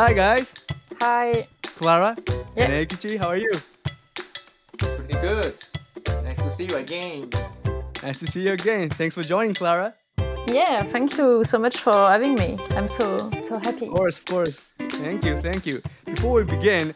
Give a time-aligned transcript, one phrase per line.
[0.00, 0.54] Hi guys,
[0.98, 1.46] Hi.
[1.76, 2.16] Clara
[2.56, 2.64] Yeah.
[2.64, 3.18] and Eikichi.
[3.18, 3.52] How are you?
[4.78, 5.54] Pretty good.
[6.24, 7.28] Nice to see you again.
[8.02, 8.88] Nice to see you again.
[8.88, 9.92] Thanks for joining, Clara.
[10.46, 12.58] Yeah, thank you so much for having me.
[12.70, 13.88] I'm so so happy.
[13.88, 14.70] Of course, of course.
[15.04, 15.82] Thank you, thank you.
[16.06, 16.94] Before we begin,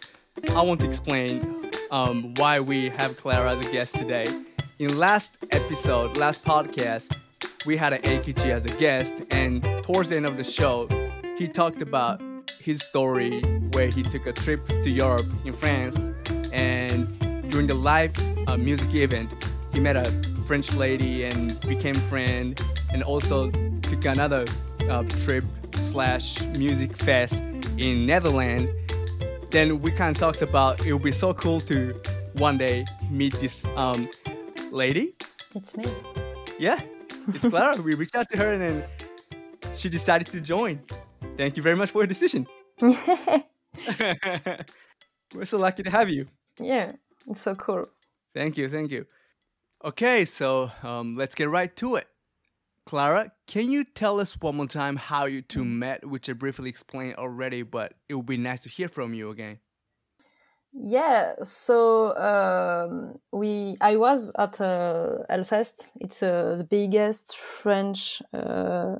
[0.56, 4.26] I want to explain um, why we have Clara as a guest today.
[4.78, 7.18] In last episode, last podcast,
[7.66, 10.88] we had Eikichi as a guest, and towards the end of the show,
[11.36, 12.22] he talked about
[12.64, 13.42] his story
[13.72, 15.96] where he took a trip to Europe in France,
[16.50, 17.06] and
[17.50, 18.12] during the live
[18.48, 19.30] uh, music event,
[19.74, 20.10] he met a
[20.46, 22.58] French lady and became friend,
[22.90, 23.50] and also
[23.82, 24.46] took another
[24.88, 25.44] uh, trip
[25.92, 27.34] slash music fest
[27.76, 28.70] in Netherlands.
[29.50, 31.92] Then we kind of talked about it would be so cool to
[32.38, 34.08] one day meet this um,
[34.70, 35.14] lady.
[35.54, 35.84] It's me.
[36.58, 36.80] Yeah,
[37.28, 37.80] it's Clara.
[37.80, 38.84] we reached out to her and then
[39.76, 40.80] she decided to join.
[41.36, 42.46] Thank you very much for your decision.
[42.80, 43.44] We're
[45.44, 46.26] so lucky to have you.
[46.58, 46.92] yeah,
[47.28, 47.86] it's so cool.
[48.34, 49.06] Thank you, thank you.
[49.84, 52.06] Okay, so um, let's get right to it.
[52.86, 56.68] Clara, can you tell us one more time how you two met, which I briefly
[56.68, 59.58] explained already, but it would be nice to hear from you again.
[60.72, 65.88] Yeah, so um, we I was at uh, Hellfest.
[66.00, 68.96] It's uh, the biggest French uh,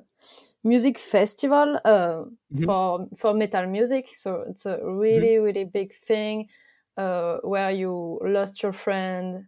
[0.65, 2.75] music festival uh, Mhm.
[2.75, 4.09] for for metal music.
[4.15, 6.49] So it's a really really big thing
[6.97, 9.47] uh, where you lost your friend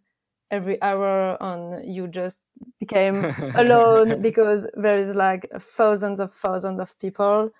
[0.50, 2.42] every hour and you just
[2.80, 7.50] became alone because there is like thousands of thousands of people.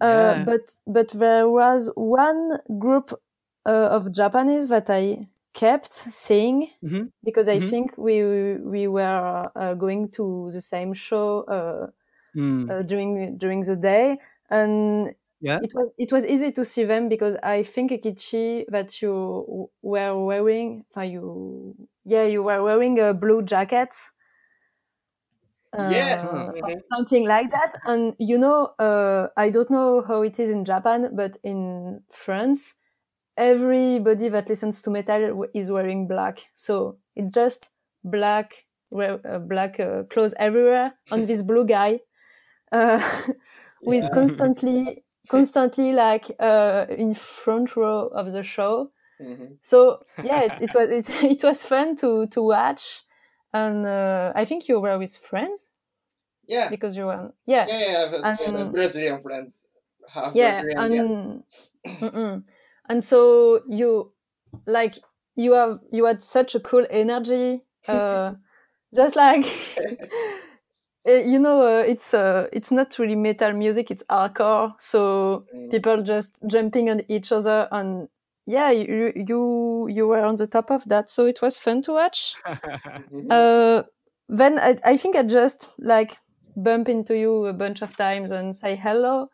[0.00, 0.46] Uh, Yeah.
[0.46, 3.12] But but there was one group
[3.66, 7.10] uh, of Japanese that I kept seeing Mhm.
[7.24, 7.60] because I Mhm.
[7.60, 11.44] think we we were uh, going to the same show
[12.38, 12.72] uh, Hmm.
[12.74, 14.18] uh, during during the day,
[14.50, 15.60] and Yeah.
[15.60, 20.18] it was it was easy to see them because I think Kichi that you were
[20.24, 23.94] wearing, uh, you yeah you were wearing a blue jacket.
[25.76, 26.14] Yeah.
[26.62, 27.72] uh, something like that.
[27.84, 32.74] And you know, uh, I don't know how it is in Japan, but in France,
[33.36, 36.50] everybody that listens to metal is wearing black.
[36.54, 37.70] So it's just
[38.04, 38.66] black,
[38.96, 40.94] uh, black uh, clothes everywhere.
[41.10, 42.00] on this blue guy,
[42.72, 43.00] uh,
[43.82, 44.08] Yeah.
[44.14, 48.90] constantly, constantly like uh, in front row of the show.
[49.20, 49.58] Mhm.
[49.62, 53.02] So yeah, it, it was it, it was fun to to watch.
[53.52, 55.70] And uh, I think you were with friends
[56.48, 56.70] Yeah.
[56.70, 59.66] because you were yeah Yeah, yeah, yeah, yeah, And- Brazilian friends.
[60.08, 61.44] Half yeah Brazilian,
[61.86, 62.44] and mm-mm.
[62.88, 64.12] and so you
[64.66, 64.96] like
[65.36, 68.34] you have you had such a cool energy uh
[68.96, 69.44] just like
[71.06, 75.70] you know uh, it's uh it's not really metal music it's hardcore so Mm.
[75.70, 78.08] people just jumping on each other and
[78.46, 81.92] yeah you you you were on the top of that so it was fun to
[81.92, 82.36] watch
[83.12, 83.30] Mhm.
[83.30, 83.82] uh,
[84.28, 86.18] then I, I think I just like
[86.56, 89.28] bump into you a bunch of times and say hello.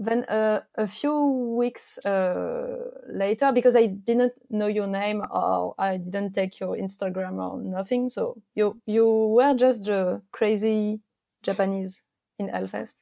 [0.00, 2.76] Then uh, a few weeks uh,
[3.08, 8.08] later, because I didn't know your name or I didn't take your Instagram or nothing,
[8.08, 11.00] so you you were just the crazy
[11.42, 12.04] Japanese
[12.38, 12.94] in Hellfest.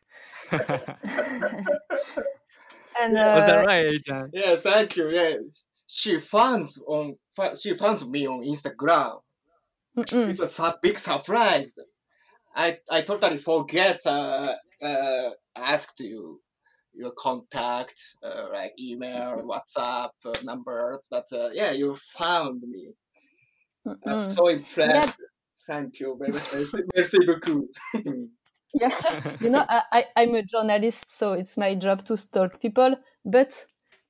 [0.51, 0.63] and
[3.13, 4.31] Was uh, that right, Eitan?
[4.33, 5.11] Yeah, thank you.
[5.11, 5.37] Yeah,
[5.87, 7.17] she finds on
[7.61, 9.21] she finds me on Instagram.
[9.99, 10.29] mm-mm.
[10.31, 11.79] It's a su- big surprise.
[12.55, 16.41] I I totally forget uh, uh asked you
[16.97, 22.93] your contact uh, like email, WhatsApp uh, numbers, but uh, yeah, you found me.
[24.07, 25.21] I'm so impressed.
[25.67, 26.43] Thank you very much.
[26.53, 27.69] Merci, merci beaucoup.
[28.75, 28.91] yeah
[29.41, 33.65] you know I, I i'm a journalist so it's my job to stalk people but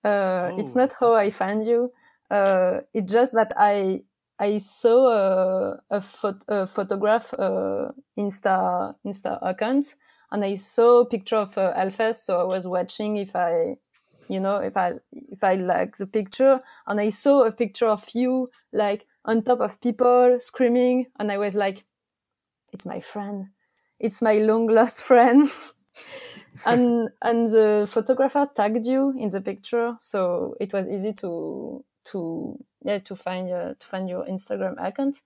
[0.05, 0.81] uh it's Oh.
[0.81, 1.93] not how i find you
[2.31, 4.03] uh it's just that i
[4.39, 9.95] i saw a, a, phot- a photograph uh insta insta account
[10.31, 13.77] and i saw a picture of uh, so i was watching if i
[14.29, 16.61] you know if i if i like the picture.
[16.87, 21.07] And i saw a picture of you like on top of people screaming.
[21.19, 21.85] And i was like
[22.73, 23.47] it's my friend.
[23.99, 25.47] It's my long lost friend.
[26.65, 29.95] And and the photographer tagged you in the picture.
[30.01, 35.23] So it was easy to to yeah to find your to find your instagram account.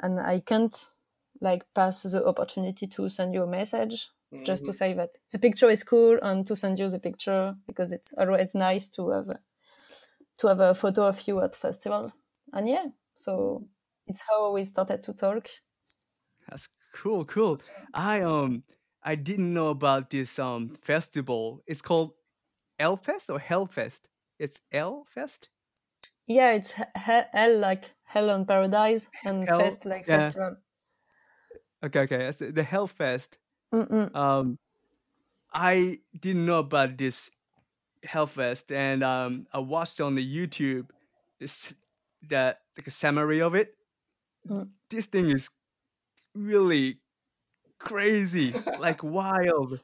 [0.00, 0.74] And i can't
[1.42, 4.10] like pass the opportunity to send you a message
[4.44, 4.74] just to Mhm.
[4.74, 8.54] say that the picture is cool and to send you the picture because it's always
[8.56, 9.40] nice to have a,
[10.38, 12.12] to have a photo of you at festival
[12.52, 12.86] and yeah
[13.16, 13.68] so
[14.06, 15.48] it's how we started to talk
[16.48, 17.60] That's cool, cool.
[17.94, 18.64] I um
[19.02, 21.62] I didn't know about this um festival.
[21.66, 22.14] It's called
[22.80, 24.08] Elfest or Hellfest?
[24.38, 25.48] It's Elfest.
[26.26, 30.32] Yeah, it's he- he- hell like hell on paradise and Hell- fest like yeah.
[30.32, 30.56] festival.
[31.84, 32.18] Okay, okay.
[32.18, 33.36] That's the Hellfest.
[33.74, 34.14] Mm-mm.
[34.14, 34.58] Um,
[35.52, 37.30] I didn't know about this
[38.06, 40.88] Hellfest, and um, I watched on the YouTube
[41.40, 41.74] this
[42.28, 43.74] the like a summary of it.
[44.48, 44.70] Mm.
[44.90, 45.50] This thing is
[46.34, 46.98] really
[47.78, 49.80] crazy, like wild.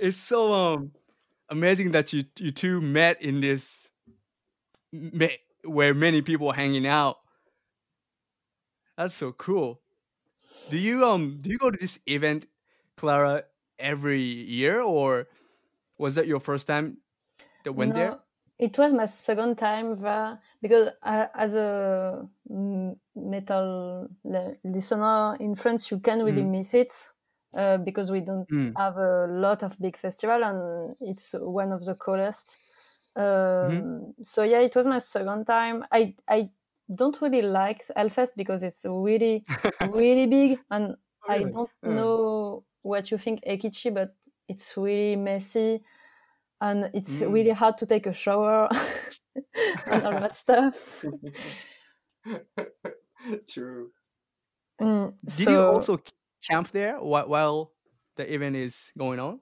[0.00, 0.92] It's so um
[1.48, 3.90] amazing that you you two met in this
[5.64, 7.18] where many people are hanging out.
[8.96, 9.81] That's so cool.
[10.68, 12.46] Do you um do you go to this event,
[12.96, 13.44] Clara,
[13.78, 15.28] every year, or
[15.98, 16.98] was that your first time
[17.64, 18.18] that went there?
[18.58, 25.54] It was my second time there because uh, as a mm, metal li- listener in
[25.56, 26.50] France, you can really Mm.
[26.50, 26.92] miss it
[27.54, 28.76] uh, because we don't Mm.
[28.76, 32.56] have a lot of big festival and it's one of the coolest.
[33.16, 34.22] Um, Mm-hmm.
[34.22, 35.84] So yeah, it was my second time.
[35.90, 36.50] I I
[36.94, 39.44] don't really like Hellfest because it's really
[39.80, 41.86] really big and Oh, I don't Uh.
[41.86, 44.16] know what you think Eikichi, but
[44.48, 45.84] it's really messy
[46.60, 47.22] and it's Mm.
[47.22, 48.68] really hard to take a shower
[49.90, 51.04] and all that stuff.
[53.46, 53.92] True.
[54.80, 55.98] Mm, Did you also
[56.42, 57.72] camp there while, while
[58.16, 59.40] the event is going on?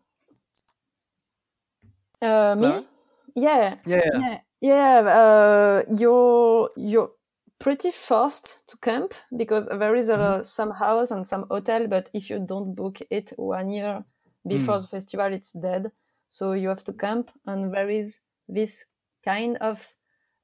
[2.22, 2.86] Uh, me?
[3.34, 4.00] Yeah, Yeah.
[4.12, 5.00] yeah, yeah.
[5.06, 7.12] Uh, you're you're
[7.60, 10.42] pretty forced to camp because there is a, Mm-hmm.
[10.42, 14.04] some house and some hotel, but if you don't book it one year
[14.48, 14.82] before Mm.
[14.82, 15.92] the festival, it's dead.
[16.28, 18.86] So you have to camp, and there is this
[19.24, 19.94] kind of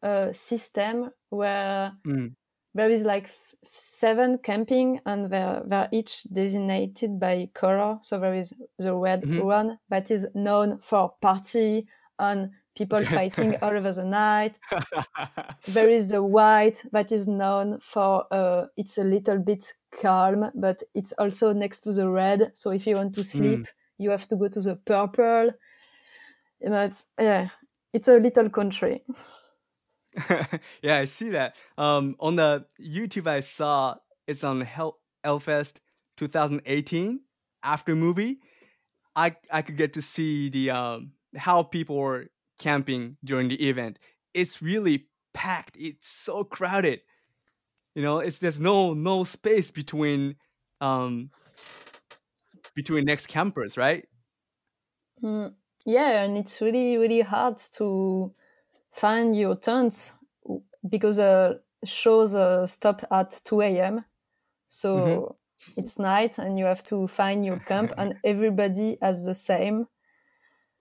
[0.03, 2.37] uh, system where Mm.
[2.75, 8.35] there is like f- seven camping and they're, they're each designated by color so there
[8.35, 9.43] is the red Mhm.
[9.45, 11.87] one that is known for party
[12.19, 14.59] and people fighting all over the night.
[15.67, 20.83] There is the white that is known for uh, it's a little bit calm but
[20.95, 22.53] it's also next to the red.
[22.55, 23.67] So if you want to sleep
[23.99, 25.51] you have to go to the purple.
[26.61, 27.51] You know it's yeah
[27.93, 29.05] it's a little country.
[30.81, 31.57] Yeah, I see that.
[31.77, 33.97] Um, on the YouTube, I saw
[34.27, 35.81] it's on Hell Hellfest
[36.17, 37.21] 2018
[37.63, 38.39] after movie.
[39.15, 42.27] I I could get to see the um how people were
[42.59, 43.99] camping during the event.
[44.35, 45.77] It's really packed.
[45.79, 47.03] It's so crowded.
[47.95, 50.37] You know, it's there's no no space between
[50.81, 51.31] um
[52.75, 54.07] between next campers, right?
[55.23, 55.55] Mm,
[55.85, 58.35] yeah, and it's really, really hard to
[58.93, 60.13] find your tent
[60.45, 64.05] w- because uh, shows uh, stop at 2 a.m.
[64.69, 65.27] So Mhm.
[65.77, 69.89] it's night and you have to find your camp, and everybody has the same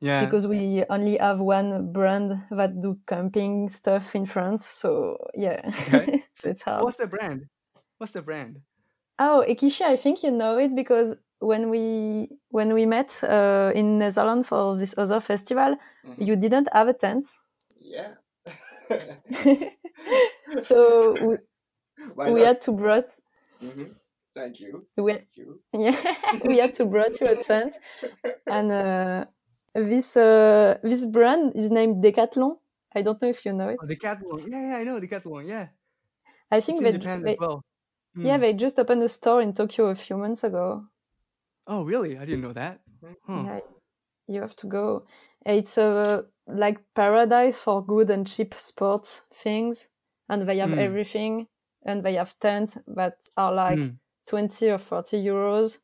[0.02, 0.26] Yeah.
[0.26, 4.66] because we only have one brand that do camping stuff in France.
[4.66, 6.24] So yeah, Okay.
[6.36, 6.84] so it's hard.
[6.84, 7.46] What's the brand?
[7.98, 8.62] What's the brand?
[9.18, 13.98] Oh, Ekishi, I think you know it because when we when we met uh, in
[14.00, 16.28] Netherlands for this other festival, Mhm.
[16.28, 17.26] you didn't have a tent.
[17.80, 18.16] Yeah.
[20.62, 21.38] so we,
[22.34, 23.10] we had to brought
[23.64, 23.96] Mhm.
[24.34, 24.86] Thank you.
[24.98, 25.62] we, Thank you.
[25.74, 25.96] yeah
[26.46, 27.80] we had to brought you a tent
[28.48, 29.26] and uh,
[29.76, 32.58] this uh, this brand is named Decathlon.
[32.96, 33.80] I don't know if you know it.
[33.82, 34.48] Oh, Decathlon.
[34.52, 35.48] Yeah, yeah, I know Decathlon.
[35.48, 35.70] Yeah.
[36.52, 36.92] I It's think in they,
[37.24, 37.62] they well.
[38.22, 38.42] yeah Mm.
[38.42, 40.88] they just opened a store in Tokyo a few months ago.
[41.68, 42.18] Oh, really?
[42.18, 42.82] I didn't know that.
[43.24, 43.44] Huh.
[43.46, 43.60] Yeah,
[44.28, 45.08] you have to go.
[45.46, 49.90] It's a like paradise for good and cheap sports things,
[50.30, 50.80] and they have Mm.
[50.80, 51.48] everything,
[51.86, 54.00] and they have tents that are like Mm.
[54.28, 55.80] twenty or forty euros.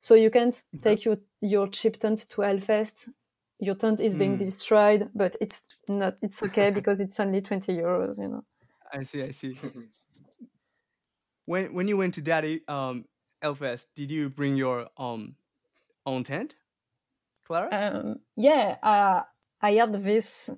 [0.00, 3.10] So you can't take your your cheap tent to Hellfest.
[3.58, 4.38] Your tent is being Mm.
[4.38, 6.16] destroyed, but it's not.
[6.22, 8.18] It's okay because it's only twenty euros.
[8.18, 8.44] You know.
[8.92, 9.22] I see.
[9.22, 9.54] I see.
[11.46, 13.04] when when you went to Daddy um
[13.42, 15.36] Elfest, did you bring your um
[16.06, 16.54] own tent,
[17.46, 17.68] Clara?
[17.72, 19.22] Um, yeah, uh,
[19.60, 20.50] I had this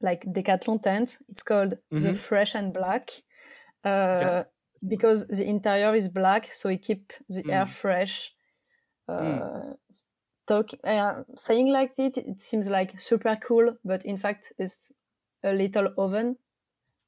[0.00, 1.18] like Decathlon tent.
[1.28, 2.16] It's called the Mhm.
[2.16, 3.10] Fresh and Black
[3.84, 4.44] uh,
[4.86, 7.70] because the interior is black, so it keep the air Mm.
[7.70, 8.34] fresh.
[9.08, 9.58] Uh, Mm.
[10.46, 14.92] talk, uh, saying like it, it seems like super cool, but in fact, it's
[15.44, 16.38] a little oven.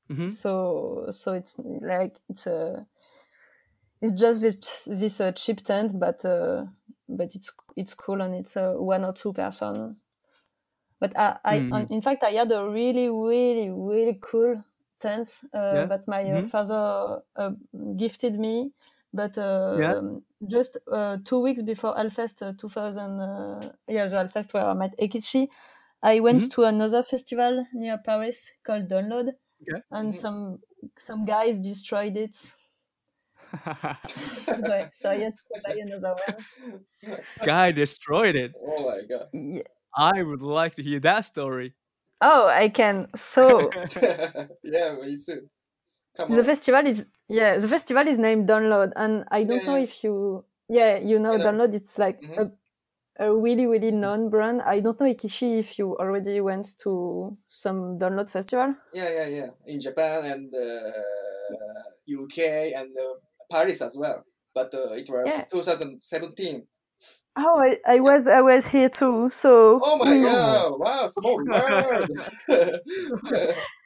[0.09, 2.87] hmm So, so it's like it's a,
[4.01, 6.67] it's just this this uh, cheap tent, but uh,
[7.09, 9.97] but it's it's cool and it's a one or two person.
[10.99, 11.87] But I, I Mhm.
[11.89, 14.63] in fact, I had a really, really, really cool
[14.99, 15.87] tent uh, Yeah?
[15.87, 16.43] that my uh, Mhm.
[16.43, 17.53] father uh,
[17.97, 18.73] gifted me
[19.13, 24.67] But uh, just uh, two weeks before Hellfest uh, 2000, uh, yeah, the Hellfest where
[24.67, 25.49] I met Eikichi,
[26.03, 26.51] I went Mhm.
[26.53, 29.33] to another festival near Paris called Download,
[29.63, 29.83] Okay.
[29.91, 30.15] and Mhm.
[30.15, 30.61] some
[30.99, 32.37] some guys destroyed it.
[34.69, 36.47] Ouais, so I had to buy another one.
[37.45, 38.53] Guy destroyed it.
[38.61, 39.29] Oh my god.
[39.33, 39.63] Yeah.
[39.97, 41.75] I would like to hear that story.
[42.21, 43.09] Oh, I can.
[43.15, 43.71] So
[44.63, 45.49] yeah, me too.
[46.15, 46.45] Come the on.
[46.45, 49.83] festival is yeah, the festival is named Download, and I don't Yeah, know yeah.
[49.85, 51.39] if you yeah you know.
[51.39, 51.75] Download.
[51.75, 52.53] It's like Mhm.
[53.19, 54.63] a, a really really known brand.
[54.63, 58.75] I don't know Ikishi if you already went to some Download festival.
[58.93, 59.51] Yeah, yeah, yeah.
[59.67, 63.15] In Japan and uh, UK and uh,
[63.51, 64.25] Paris as well.
[64.55, 65.45] But uh, it was Yeah.
[65.51, 66.67] 2017.
[67.37, 69.31] Oh, I, I was I was here too.
[69.31, 70.79] So Oh my mm, god!
[70.79, 72.11] Wow, small world.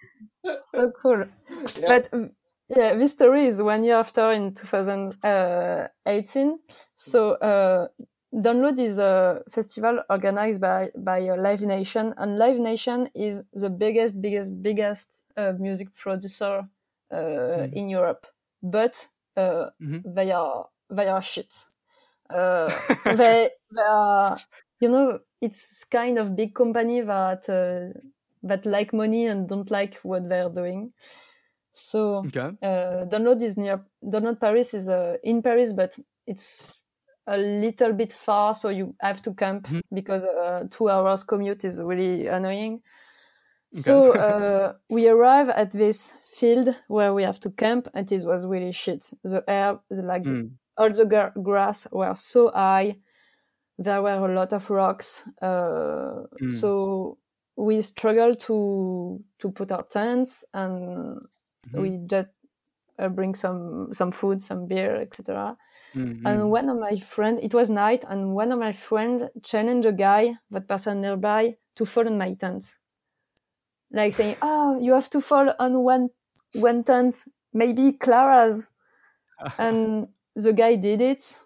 [0.64, 1.24] so cool.
[1.80, 1.88] yeah.
[1.88, 2.30] But mm,
[2.68, 6.58] yeah, this story is one year after in 2018.
[6.96, 7.88] So uh,
[8.34, 13.70] Download is a festival organized by by uh, Live Nation, and Live Nation is the
[13.70, 16.68] biggest, biggest, biggest uh, music producer
[17.12, 17.16] uh,
[17.56, 17.72] Mhm.
[17.72, 18.26] in Europe.
[18.62, 20.04] But uh, Mhm.
[20.04, 21.54] they are they are shit.
[22.30, 24.38] Uh, they they are
[24.80, 27.98] you know it's kind of big company that uh,
[28.44, 30.92] that like money and don't like what they're doing.
[31.72, 32.50] So Okay.
[32.62, 36.80] uh, download is near download Paris is uh, in Paris, but it's
[37.26, 39.80] a little bit far, so you have to camp Mhm.
[39.92, 42.82] because uh, two hours commute is really annoying.
[43.72, 44.20] So Okay.
[44.20, 48.72] uh, we arrive at this field where we have to camp, and it was really
[48.72, 49.04] shit.
[49.24, 50.50] The air, the, like Mm.
[50.76, 52.98] all the gra- grass were so high.
[53.78, 55.26] There were a lot of rocks.
[55.42, 56.52] Uh, Mm.
[56.52, 57.18] So
[57.56, 61.26] we struggle to to put our tents, and
[61.66, 61.80] Mhm.
[61.80, 62.28] we just
[62.99, 65.56] uh, bring some some food, some beer, etc.
[65.94, 69.87] Mm, And one of my friend, it was night, and one of my friend challenged
[69.87, 72.78] a guy, that person nearby, to fall on my tent,
[73.90, 76.11] like saying, "Oh, you have to fall on one
[76.52, 78.70] one tent, maybe Clara's."
[79.58, 81.40] and the guy did it,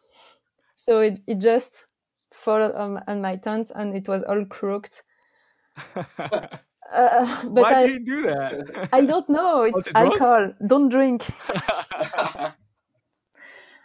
[0.76, 1.86] so it, it just
[2.32, 5.02] fell on, on my tent, and it was all crooked.
[6.90, 8.88] Uh, but Why I, did you do that?
[8.92, 9.62] I don't know.
[9.64, 10.54] It's it alcohol.
[10.66, 11.26] Don't drink.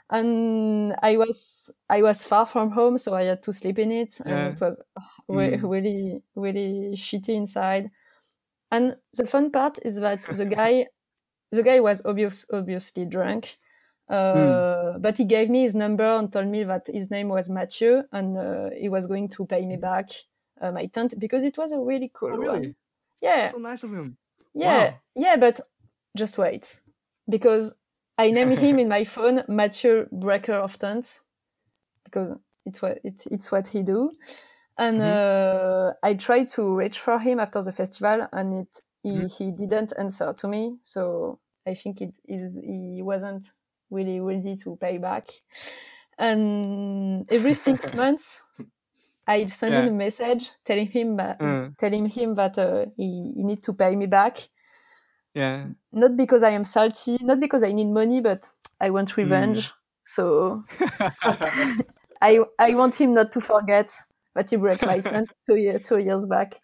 [0.09, 4.19] and I was I was far from home, so I had to sleep in it,
[4.25, 4.47] and Yeah.
[4.47, 5.69] it was ugh, re- Mm.
[5.69, 7.89] really really shitty inside.
[8.71, 10.87] And the fun part is that the guy,
[11.51, 13.57] the guy was obvious, obviously drunk,
[14.09, 15.01] uh, Hmm.
[15.01, 18.37] but he gave me his number and told me that his name was Mathieu, and
[18.37, 20.09] uh, he was going to pay me back
[20.63, 22.61] uh, my tent because it was a really cool oh, one.
[22.61, 22.75] really?
[23.21, 24.17] Yeah, So nice of him.
[24.55, 24.99] yeah, Wow.
[25.15, 25.61] yeah, but
[26.17, 26.81] just wait,
[27.29, 27.75] because
[28.17, 31.21] I named him in my phone Mathieu Breaker of Tents,
[32.05, 32.31] because
[32.65, 34.11] it's what it, it's what he do,
[34.77, 35.17] and Mhm.
[35.17, 39.37] uh, I tried to reach for him after the festival, and it he, Mhm.
[39.37, 43.51] he didn't answer to me, so I think it is he wasn't
[43.91, 45.25] really ready to pay back,
[46.17, 48.43] and every six months.
[49.27, 49.81] I send Yeah.
[49.81, 51.69] him a message telling him that, Uh.
[51.77, 54.49] telling him that uh, he, he need to pay me back,
[55.33, 55.73] Yeah.
[55.91, 58.39] not because I am salty, not because I need money, but
[58.79, 59.71] I want revenge.
[60.05, 60.61] So
[62.21, 63.95] I I want him not to forget
[64.35, 66.55] that he broke my tent two year, two years back.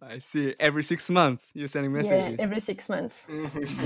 [0.00, 0.54] I see.
[0.60, 2.26] Every six months, you're sending messages.
[2.38, 3.28] Yeah, every six months.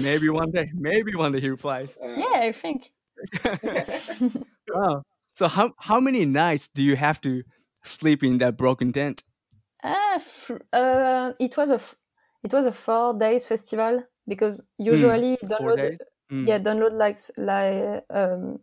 [0.02, 0.70] maybe one day.
[0.74, 1.96] Maybe one day he replies.
[2.00, 2.92] Yeah, I think.
[4.72, 5.02] Wow.
[5.34, 7.42] So how how many nights do you have to
[7.82, 9.24] sleep in that broken tent?
[9.82, 10.18] Ah,
[10.72, 11.96] uh, it was a f-
[12.42, 15.98] it was a four days festival because usually Four download.
[16.30, 16.50] Mm.
[16.50, 18.60] yeah download like like um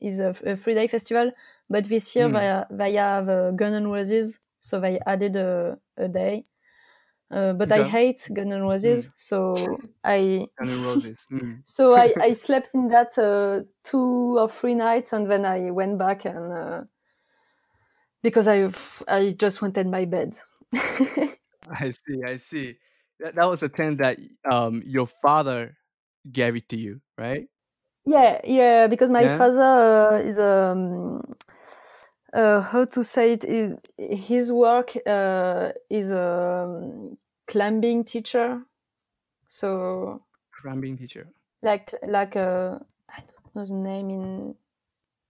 [0.00, 1.32] is a, a three day festival,
[1.70, 2.30] but this year Mm.
[2.30, 6.44] they they have uh, Gun and Roses, so they added a, a day.
[7.30, 11.26] Uh, but I hate Gun N' Roses, so I Guns N' Roses.
[11.32, 11.64] Mm.
[11.64, 15.98] so I, I slept in that uh, two or three nights, and then I went
[15.98, 16.84] back and uh,
[18.22, 18.70] because I
[19.06, 20.34] I just wanted my bed.
[21.70, 22.22] I see.
[22.24, 22.78] I see.
[23.20, 24.18] That that was a tent that
[24.50, 25.76] um your father
[26.30, 27.48] gave it to you, right?
[28.04, 29.28] yeah, yeah, because my Yeah?
[29.28, 31.22] father uh, is um
[32.38, 37.16] uh, how to say it is his work uh, is a um,
[37.46, 38.62] climbing teacher,
[39.48, 40.22] so
[40.62, 41.26] Climbing teacher.
[41.62, 42.78] like like uh,
[43.10, 44.54] I don't know the name in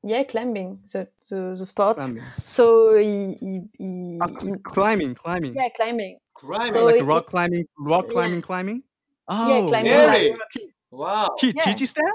[0.03, 1.97] yeah climbing the the, the sport.
[1.97, 2.27] Climbing.
[2.29, 5.15] So he, he, he, he cl- climbing.
[5.15, 5.55] Climbing.
[5.55, 6.19] yeah climbing.
[6.35, 7.67] climbing So like it- rock climbing.
[7.79, 8.13] Rock yeah.
[8.13, 8.43] climbing.
[8.43, 8.83] Climbing.
[9.29, 9.67] Oh.
[9.69, 10.37] climbing Really?
[10.53, 11.29] He, wow.
[11.41, 11.65] he Yeah.
[11.65, 12.15] teaches that.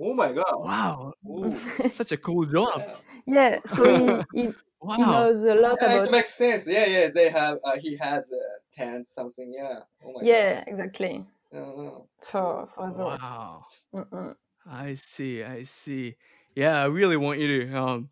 [0.00, 0.44] Oh my god!
[0.56, 1.12] Wow,
[1.54, 2.84] such a cool job.
[3.26, 3.50] yeah.
[3.52, 4.48] yeah, so he, he,
[4.96, 6.66] he knows a lot Yeah, it makes sense.
[6.68, 7.08] Yeah, yeah.
[7.08, 7.58] They have.
[7.64, 9.52] Uh, he has a tent, something.
[9.54, 9.80] Yeah.
[10.04, 11.24] Oh my Yeah, exactly.
[11.52, 11.58] god.
[11.58, 13.04] Uh, For for the.
[13.04, 13.64] Wow.
[13.94, 14.34] Mm-mm.
[14.66, 15.42] I see.
[15.42, 16.16] I see.
[16.54, 18.10] Yeah, I really want you to um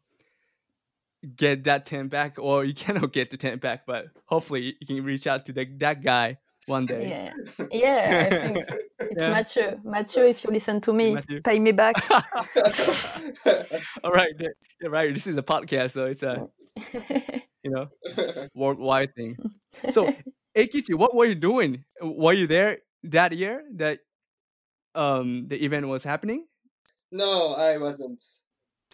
[1.37, 5.05] get that tent back, or you cannot get the tent back, but hopefully you can
[5.05, 7.09] reach out to the, that guy one day.
[7.09, 8.29] Yeah, yeah.
[8.31, 8.59] I think
[9.01, 9.31] it's Yeah.
[9.31, 9.81] Mathieu.
[9.85, 11.41] Mathieu, if you listen to me, Mathieu.
[11.43, 11.95] pay me back.
[14.05, 15.15] All right, yeah, right.
[15.15, 16.47] This is a podcast, so it's a
[17.63, 17.89] you know
[18.55, 19.37] worldwide thing.
[19.91, 20.13] So,
[20.57, 21.85] Eikichi, what were you doing?
[22.01, 24.01] Were you there that year that
[24.95, 26.47] um the event was happening?
[27.13, 28.23] no, I wasn't.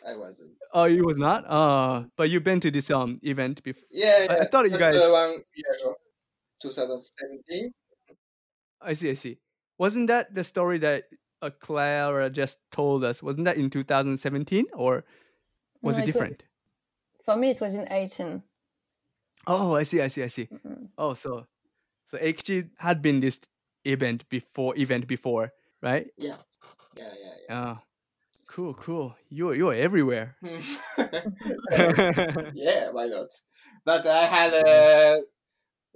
[0.06, 0.52] I wasn't.
[0.74, 1.44] Oh, you was not.
[1.48, 3.82] Uh, but you've been to this um event before.
[3.90, 5.94] Yeah, I- I thought you guys- one year ago,
[6.62, 7.72] 2017.
[8.80, 9.10] I see.
[9.10, 9.38] I see.
[9.78, 11.04] Wasn't that the story that
[11.40, 13.22] uh, Clara just told us?
[13.22, 15.04] Wasn't that in 2017 or
[15.82, 16.42] was No, it different?
[17.24, 18.42] For me, it was in 18.
[19.46, 20.00] Oh, I see.
[20.00, 20.22] I see.
[20.22, 20.46] I see.
[20.46, 20.88] Mm-mm.
[20.98, 21.46] Oh, so
[22.06, 23.40] so Eikichi had been this
[23.84, 25.52] event before event before,
[25.82, 26.06] right?
[26.18, 26.36] Yeah,
[26.96, 27.54] yeah, yeah, yeah.
[27.56, 27.82] Ah,
[28.48, 29.16] cool, cool.
[29.30, 30.36] You're you're everywhere.
[32.54, 33.30] yeah, why not?
[33.84, 35.22] But I had a,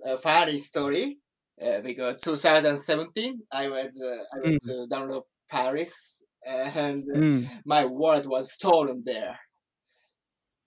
[0.05, 1.19] a funny story
[1.61, 7.49] uh, because 2017 I went uh, I went to download Paris and Mm.
[7.65, 9.39] my wallet was stolen there.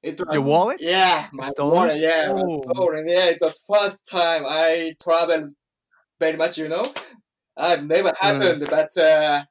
[0.02, 0.78] It was, Your wallet?
[0.82, 1.74] Yeah, my Stolen?
[1.74, 1.98] wallet.
[2.00, 2.72] Yeah, was Oh.
[2.72, 3.08] stolen.
[3.08, 5.50] Yeah, it was first time I traveled
[6.20, 6.58] very much.
[6.58, 6.84] You know,
[7.58, 9.44] I've never happened, but uh,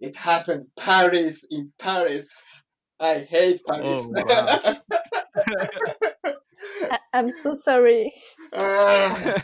[0.00, 0.62] it happened.
[0.78, 2.42] Paris in Paris.
[3.00, 4.10] I hate Paris.
[4.16, 4.74] Oh, wow.
[7.16, 8.12] I- I'm so sorry.
[8.52, 9.34] Ah,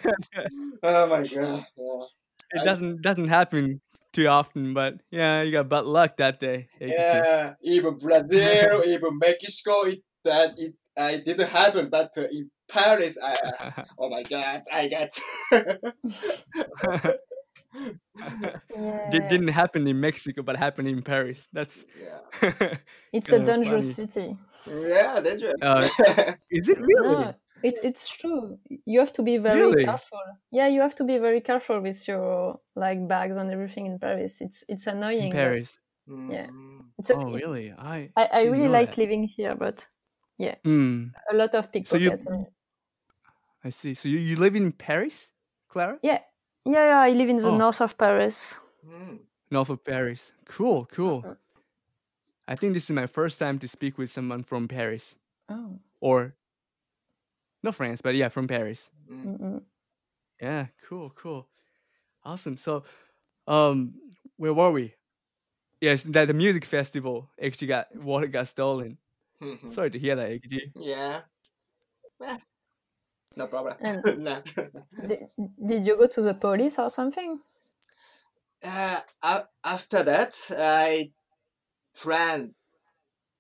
[0.83, 1.65] oh my god.
[1.77, 2.05] Yeah.
[2.53, 3.81] it doesn't doesn't happen
[4.13, 6.69] too often, but yeah, you got bad luck that day.
[6.81, 6.91] Eikichi.
[6.93, 11.89] Yeah, even Brazil, even Mexico, it that it uh, it didn't happen.
[11.91, 15.09] But uh, in Paris, I oh my god, I got
[18.77, 19.09] Yeah.
[19.13, 21.49] It didn't happen in Mexico, but happened in Paris.
[21.53, 22.77] That's yeah,
[23.13, 24.11] It's a dangerous funny.
[24.11, 24.37] city.
[24.69, 25.55] yeah, dangerous.
[25.63, 25.89] Uh,
[26.51, 27.17] Is it really?
[27.25, 28.59] No, it, it's true.
[28.87, 29.85] You have to be very Really?
[29.85, 30.21] careful.
[30.51, 34.41] Yeah, you have to be very careful with your like bags and everything in Paris.
[34.41, 35.25] It's it's annoying.
[35.25, 35.79] in but Paris.
[36.07, 36.47] Yeah.
[36.49, 36.81] Mm.
[36.99, 37.73] It's Oh, really?
[37.79, 38.11] I.
[38.17, 38.99] I, I really like that.
[38.99, 39.87] living here, but
[40.65, 41.07] Hmm.
[41.31, 42.27] a lot of So you- pickpockets.
[42.27, 42.47] and-
[43.65, 43.95] I see.
[43.95, 45.31] So you, you live in Paris,
[45.69, 45.99] Clara?
[46.03, 46.19] yeah,
[46.65, 46.99] yeah, yeah.
[47.01, 47.57] I live in the Oh.
[47.57, 48.59] north of Paris.
[48.85, 49.21] Mm.
[49.51, 50.33] North of Paris.
[50.47, 51.23] Cool, cool.
[51.23, 51.37] Mhm.
[52.49, 55.17] I think this is my first time to speak with someone from Paris
[55.49, 55.79] Oh.
[56.01, 56.35] or
[57.63, 58.91] not France, but yeah, from Paris.
[59.11, 59.25] Mm.
[59.39, 59.63] Mm-mm.
[60.41, 61.49] Yeah, cool, cool.
[62.25, 62.57] Awesome.
[62.57, 62.85] So,
[63.47, 63.95] um,
[64.37, 64.95] where were we?
[65.81, 68.99] Yes, that the music festival actually got water got stolen.
[69.41, 69.73] Mhm.
[69.73, 70.73] Sorry to hear that, Eikichi.
[70.77, 71.21] Yeah.
[73.37, 73.77] No problem.
[73.81, 74.43] And- no.
[75.07, 75.23] Did,
[75.67, 77.41] did you go to the police or something?
[78.65, 79.01] uh,
[79.65, 81.11] after that, I
[81.97, 82.55] planned.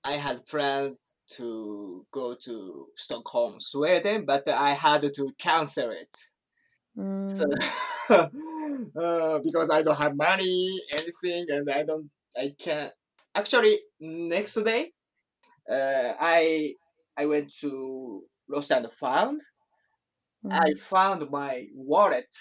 [0.04, 0.96] I had planned
[1.36, 6.16] to go to Stockholm, Sweden, but I had to cancel it.
[7.20, 7.62] So, Mm,
[8.10, 12.92] uh, because I don't have money, anything, and I don't, I can't.
[13.34, 14.92] Actually, next day,
[15.70, 16.74] uh, I
[17.16, 19.40] I went to Lost and Found.
[20.52, 20.78] I mm.
[20.78, 22.32] found my wallet,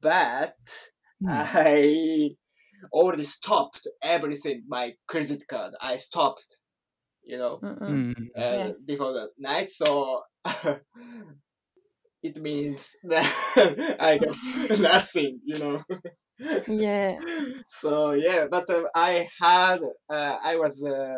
[0.00, 0.56] but
[1.20, 1.48] Hmm.
[1.52, 2.36] I
[2.92, 4.64] already stopped everything.
[4.68, 6.58] My credit card, I stopped.
[7.28, 7.64] You know,
[8.36, 8.72] uh, Yeah.
[8.86, 10.22] before the night, so
[12.22, 15.40] it means that I got nothing.
[15.44, 15.84] You know.
[16.68, 17.20] Yeah.
[17.66, 21.16] so yeah, but uh, I had uh, I was a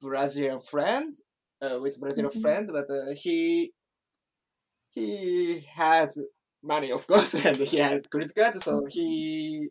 [0.00, 1.14] Brazilian friend
[1.62, 2.32] uh, with Brazilian Mhm.
[2.32, 3.72] friend, but uh, he
[4.90, 6.22] he has
[6.62, 9.68] money, of course, and he has credit card, so he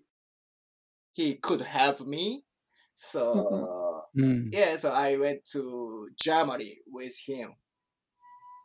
[1.13, 2.45] he could help me.
[2.93, 4.49] So Mm.
[4.51, 7.53] yeah, so I went to Germany with him.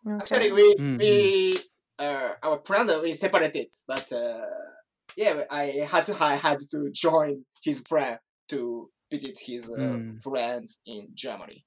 [0.07, 0.21] Okay.
[0.21, 1.55] Actually, we Mm, we
[1.99, 4.47] uh, our plan uh, we separated, but uh,
[5.17, 10.23] yeah, I had to I had to join his friend to visit his uh, Mm.
[10.23, 11.65] friends in Germany.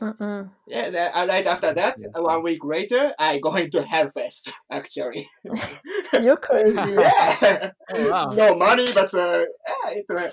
[0.00, 0.50] Mm-mm.
[0.66, 2.08] Yeah, then, uh, right after that, Yeah.
[2.14, 4.52] uh, one week later, I going to Hellfest.
[4.70, 5.28] Actually,
[6.18, 6.78] You're crazy.
[6.98, 8.32] yeah, Oh, wow.
[8.36, 10.28] no money, but uh, yeah, it, uh,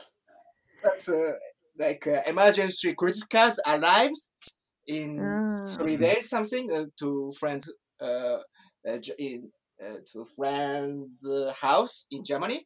[0.84, 1.34] but uh,
[1.78, 4.30] like uh, emergency credit cards arrives
[4.88, 5.76] in Ah.
[5.78, 8.40] three days something uh, to friends uh,
[8.88, 9.50] uh in
[9.84, 12.66] uh, to friends uh, house in Germany.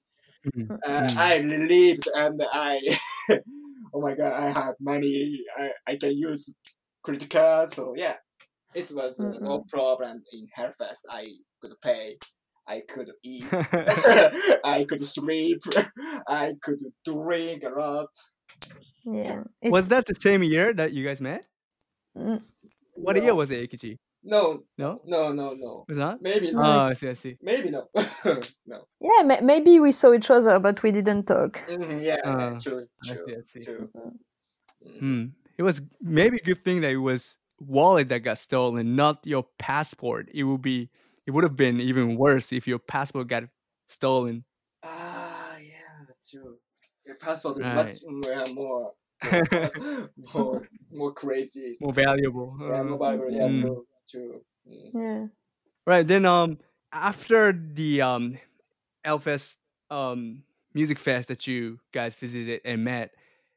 [0.56, 0.69] Mm.
[0.86, 1.17] Uh, Mm.
[1.17, 3.00] I lived and I
[3.93, 5.39] oh my god, I have money.
[5.58, 6.54] I, I can use
[7.04, 7.74] credit card.
[7.74, 8.17] So yeah,
[8.76, 11.04] it was uh, no problem in Hellfest.
[11.12, 11.28] I
[11.62, 12.17] could pay.
[12.67, 13.45] I could eat.
[14.63, 15.62] I could sleep.
[16.28, 18.10] I could drink a lot.
[19.05, 19.43] Yeah.
[19.63, 21.45] was that the same year that you guys met?
[22.17, 22.41] mm,
[22.95, 23.97] What year was it, Eikichi?
[24.23, 25.85] no, No, no, no, no.
[25.88, 26.21] was not.
[26.21, 26.67] Maybe No, no.
[26.67, 27.09] Oh, I see.
[27.09, 27.38] I see.
[27.41, 27.88] Maybe no.
[28.65, 28.85] no.
[28.99, 31.57] yeah, ma- maybe we saw each other, but we didn't talk.
[31.67, 33.13] Mhm, yeah, yeah, Uh, true, I see.
[33.15, 33.65] true, I see.
[33.65, 33.89] true.
[34.99, 35.25] Hmm.
[35.57, 39.45] It was maybe a good thing that it was wallet that got stolen, not your
[39.57, 40.29] passport.
[40.33, 40.89] It would be.
[41.25, 43.43] It would have been even worse if your passport got
[43.88, 44.43] stolen.
[44.83, 46.57] Ah, yeah, true.
[47.10, 47.74] Your passport is Right.
[47.74, 48.93] much more, more,
[49.24, 49.72] more,
[50.36, 51.76] more, more crazy.
[51.82, 52.58] More valuable.
[52.67, 53.32] Yeah, Uh, more valuable.
[53.32, 53.62] Yeah, mm.
[53.62, 54.41] true, true.
[54.67, 54.93] Mm.
[54.93, 55.28] Yeah.
[55.86, 56.08] Right.
[56.08, 56.60] Then um
[56.93, 58.38] after the um
[59.06, 59.58] Elfest
[59.91, 60.43] um
[60.74, 63.12] music fest that you guys visited and met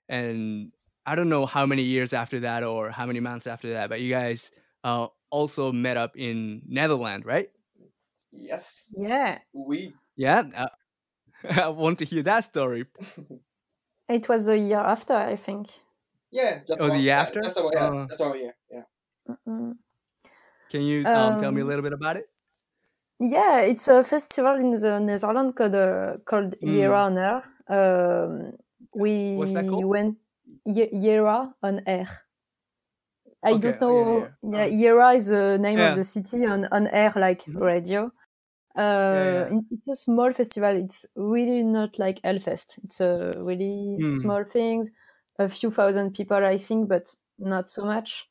[0.09, 0.73] and
[1.07, 4.01] I don't know how many years after that or how many months after that, but
[4.01, 4.51] you guys
[4.85, 7.51] uh also met up in Netherlands, right?
[8.33, 9.39] Yes, Yeah.
[9.53, 9.95] we.
[10.17, 10.43] Yeah.
[10.55, 10.67] Uh,
[11.63, 12.87] I want to hear that story.
[14.09, 15.69] It was a year after, I think.
[16.31, 17.41] Yeah, just Oh, the year yeah, after?
[17.41, 17.73] Just one.
[17.73, 18.07] Yeah, Uh.
[18.09, 18.55] just one year.
[18.71, 18.83] Yeah.
[19.29, 19.77] Mm-mm.
[20.71, 22.27] Can you um, tell me a Um, little bit about it?
[23.21, 26.69] Yeah, it's a festival in the Netherlands called uh, called Mm.
[26.69, 27.43] Jera on Air.
[27.69, 28.53] Um,
[28.95, 29.85] we What's that called?
[29.85, 30.19] went
[30.67, 32.09] Ye- Jera on Air.
[33.45, 34.29] I Okay, don't oh, know.
[34.43, 34.67] yeah, yeah.
[34.67, 35.89] Yeah, Jera is the name Yeah.
[35.91, 37.61] of the city on on air like Mhm.
[37.61, 38.11] radio.
[38.77, 39.51] Uh, yeah.
[39.71, 40.77] It's a small festival.
[40.77, 42.79] It's really not like Hellfest.
[42.85, 44.03] It's a really Mm.
[44.09, 44.87] small thing,
[45.39, 48.31] A few thousand people, I think, but not so much.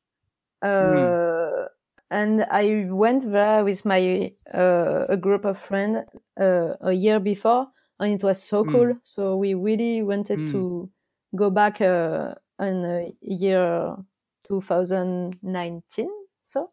[0.79, 1.15] Mm.
[1.41, 1.67] Uh,
[2.11, 5.97] and I went there with my uh, a group of friends
[6.39, 7.67] uh, a year before,
[7.99, 8.65] and it was so Mm.
[8.65, 8.93] cool.
[9.03, 10.51] So we really wanted Mm.
[10.53, 10.91] to
[11.35, 13.97] go back uh, in uh, year
[14.43, 16.11] 2019.
[16.43, 16.71] So,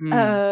[0.00, 0.46] Mm.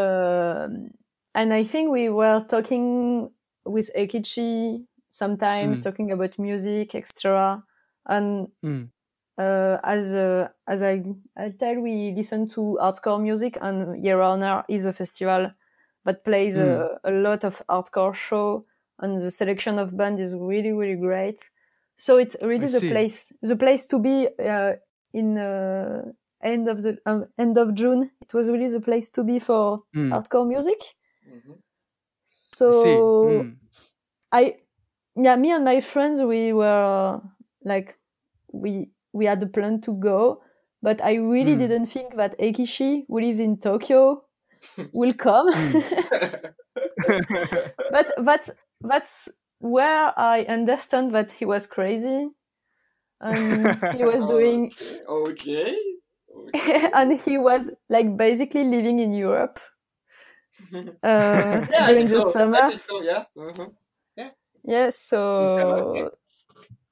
[0.67, 0.91] um,
[1.35, 3.33] and I think we were talking
[3.65, 5.83] with Eikichi sometimes, Mm.
[5.83, 7.65] talking about music, etc.
[8.07, 8.91] And Mm.
[9.39, 11.03] uh, as uh, as I
[11.37, 15.53] I tell, we listen to hardcore music, and Year Honor is a festival
[16.05, 18.67] that plays a, a lot of hardcore show,
[18.99, 21.51] and the selection of band is really really great.
[21.97, 22.83] So it's really I the see.
[22.83, 24.75] place the place to be uh,
[25.13, 26.11] in uh,
[26.43, 28.11] end of the um, end of June.
[28.21, 30.13] It was really the place to be for Mm.
[30.13, 30.79] hardcore music.
[31.25, 31.61] Mhm.
[32.25, 33.43] So I.
[33.43, 33.59] Mm.
[34.33, 34.57] I
[35.17, 37.21] yeah, me and my friends we were
[37.65, 37.99] like
[38.53, 40.43] we we had a plan to go,
[40.83, 41.57] but I really Mm.
[41.57, 44.25] didn't think that Eikishi, who live in Tokyo,
[44.93, 45.49] will come.
[47.89, 48.51] but that's
[48.83, 52.29] that's where I understand that he was crazy.
[53.21, 54.77] And he was doing
[55.09, 55.77] Okay.
[56.47, 56.91] okay.
[56.93, 59.59] and he was like basically living in Europe
[61.03, 62.31] uh, yeah, I during think the so.
[62.33, 62.59] summer.
[62.59, 63.03] I think so.
[63.03, 63.25] Yeah.
[63.37, 63.75] Mhm.
[64.65, 64.91] Yeah,
[65.41, 66.09] okay.
[66.09, 66.11] so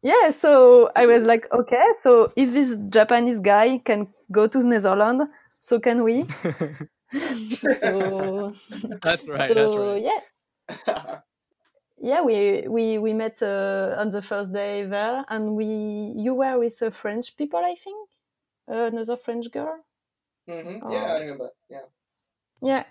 [0.02, 5.22] yeah, so I was like, okay, so if this Japanese guy can go to Netherlands,
[5.60, 6.26] so can we?
[7.68, 8.54] so
[9.02, 9.48] that's right.
[9.48, 9.96] so that's right.
[9.96, 10.20] yeah,
[11.98, 15.64] yeah, we we we met uh, on the first day there, and we
[16.16, 18.10] you were with uh, French people, I think,
[18.70, 19.78] uh, another French girl.
[20.48, 20.90] hmm Oh.
[20.92, 21.50] Yeah, I remember.
[21.68, 21.86] Yeah.
[22.62, 22.84] Yeah.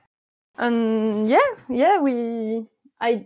[0.57, 2.65] And yeah, yeah, we
[2.99, 3.25] I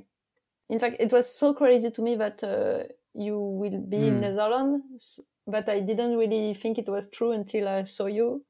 [0.69, 2.83] in fact it was so crazy to me that uh,
[3.13, 4.21] you will be in Mm.
[4.21, 8.43] Netherlands, but I didn't really think it was true until I saw you.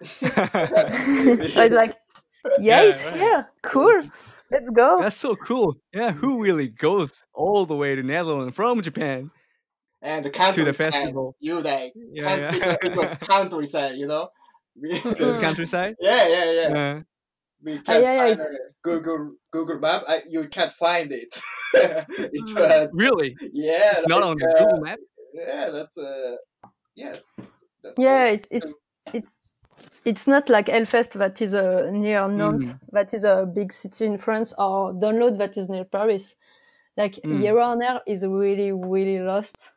[0.22, 1.96] I was like,
[2.60, 3.14] yeah, Yeah, it's right.
[3.14, 3.46] here.
[3.62, 4.02] Cool.
[4.50, 5.00] Let's go.
[5.00, 5.76] That's so cool.
[5.94, 9.30] Yeah, who really goes all the way to Netherlands from Japan?
[10.04, 10.92] and the countryside.
[10.92, 11.36] festival.
[11.40, 12.72] You like Yeah, count- yeah.
[12.72, 14.28] It, it was countryside, you know.
[14.80, 15.40] We, To the Mm.
[15.40, 15.94] countryside?
[16.00, 16.78] yeah, yeah, yeah.
[16.78, 17.00] Uh,
[17.64, 18.50] We Ah, can't yeah, yeah, find it's-
[18.82, 20.02] Google Google Map.
[20.08, 21.32] I, you can't find it.
[21.74, 22.54] it Mm.
[22.56, 23.36] was really?
[23.52, 23.92] yeah.
[23.98, 24.98] It's not on uh, Google map?
[25.34, 26.36] Yeah, that's uh,
[26.96, 27.16] yeah.
[27.82, 28.34] That's Yeah, crazy.
[28.36, 28.74] it's it's
[29.14, 29.36] it's
[30.04, 34.18] it's not like Hellfest that is uh, near Nantes, that is a big city in
[34.18, 36.36] France, or Download that is near Paris.
[36.96, 37.40] Like Mm.
[37.42, 39.72] Yerevan is really really lost.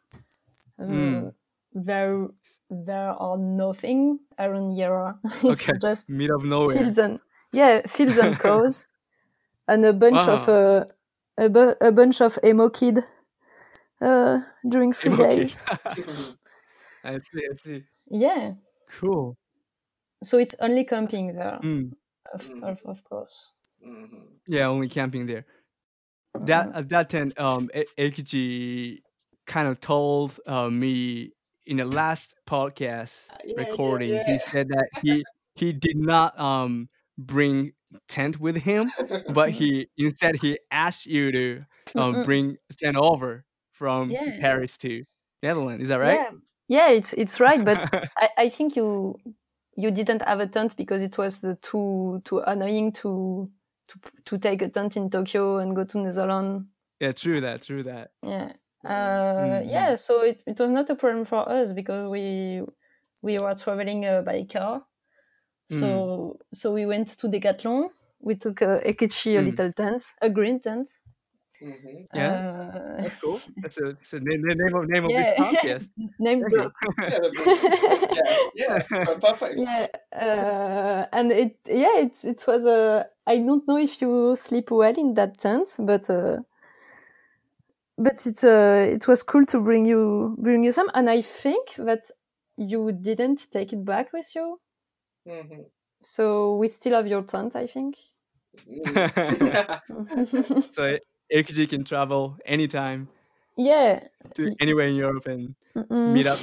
[0.80, 1.34] Um, Mm.
[1.74, 2.28] There
[2.70, 5.18] there are nothing around Yera.
[5.24, 5.78] it's Okay.
[5.82, 6.76] just Mid of nowhere.
[6.78, 7.20] fields and
[7.56, 8.88] yeah fields and cows,
[9.68, 10.86] and a bunch of uh,
[11.38, 13.00] a, bu- a bunch of emo kid
[14.02, 15.36] uh, during three Okay.
[15.38, 15.60] days.
[17.04, 17.84] I see, I see.
[18.10, 18.54] Yeah.
[19.00, 19.38] Cool.
[20.24, 21.92] So it's only camping there, Mm.
[22.34, 22.64] of, Mm.
[22.64, 23.52] of, of course.
[23.86, 24.40] Mhm.
[24.48, 25.46] Yeah, only camping there.
[26.36, 29.02] That at that time, um, E-
[29.46, 31.32] kind of told uh, me
[31.66, 36.38] in the last podcast Uh, yeah, recording, yeah, he said that he he did not
[36.40, 37.74] um bring
[38.08, 38.94] tent with him,
[39.28, 41.66] but he instead he asked you to
[41.98, 44.32] um bring tent over from Yeah.
[44.38, 45.04] Paris to
[45.44, 45.84] Netherlands.
[45.84, 46.22] Is that right?
[46.22, 46.32] Yeah,
[46.68, 47.86] yeah, it's it's right, but
[48.18, 49.18] I, I think you
[49.76, 53.52] you didn't have a tent because it was the too too annoying to
[53.88, 56.66] to to take a tent in Tokyo and go to Netherlands.
[57.00, 58.12] yeah, true that, true that.
[58.24, 59.66] Yeah, uh, Mhm.
[59.66, 59.96] yeah.
[59.96, 62.62] So it, it was not a problem for us because we
[63.22, 64.86] we were traveling uh, by car.
[65.68, 67.90] So so we went to Decathlon.
[68.20, 69.50] We took a Eikichi a Mm.
[69.50, 70.90] little tent, a green tent.
[71.62, 72.08] Mhm.
[72.14, 72.42] Yeah,
[72.74, 73.42] Uh, that's cool.
[73.62, 75.90] That's a, that's a name, name of name of yeah, this podcast.
[76.20, 76.74] name Thank
[78.12, 79.62] Yeah, yeah, yeah, perfect.
[79.66, 84.72] yeah uh, and it yeah it it was a i don't know if you sleep
[84.72, 86.38] well in that tent but uh
[87.98, 91.76] but it uh, it was cool to bring you bring you some and i think
[91.78, 92.04] that
[92.58, 94.60] you didn't take it back with you
[95.26, 95.66] Mhm.
[96.04, 97.98] so we still have your tent i think
[98.68, 99.12] Mm.
[100.72, 100.98] so
[101.32, 103.08] Ekiji can travel anytime
[103.58, 106.14] yeah to anywhere in Europe and mm-mm.
[106.14, 106.40] meet up.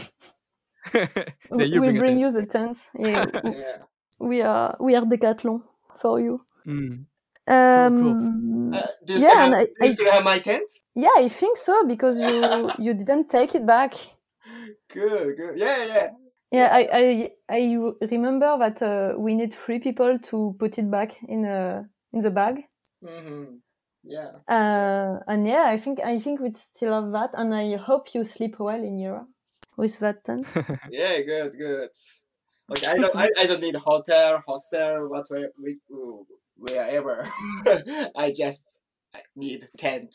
[0.93, 3.79] then you we bring, bring you the tent yeah yeah.
[4.21, 5.63] we are we are decathlon
[5.97, 7.07] for you Mm.
[7.47, 10.39] um Uh, do you Yeah, still and have, I- do you I- still have my
[10.39, 10.71] tent?
[10.95, 13.95] yeah i think so because you you didn't take it back
[14.89, 15.59] Good, good.
[15.59, 16.09] Yeah, yeah.
[16.53, 21.23] Yeah, I I, I remember that uh, we need three people to put it back
[21.23, 22.65] in a in the bag.
[23.03, 23.57] hmm
[24.05, 24.33] Yeah.
[24.49, 28.25] Uh, and yeah, I think I think we still have that, and I hope you
[28.25, 29.29] sleep well in Europe
[29.77, 30.47] with that tent.
[30.91, 31.91] Yeah, good, good.
[32.71, 35.51] Okay, I don't, I, I don't need hotel, hostel, whatever,
[36.57, 37.29] wherever.
[38.17, 38.83] I just
[39.37, 40.15] need tent.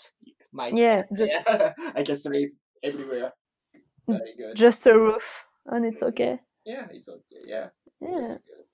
[0.52, 2.52] My yeah, the, yeah, I can sleep
[2.84, 3.32] everywhere.
[4.08, 4.56] Very good.
[4.56, 6.40] just a roof, and it's okay.
[6.66, 7.42] Yeah, it's okay.
[7.46, 7.68] Yeah.
[8.02, 8.38] Yeah.
[8.46, 8.66] Good.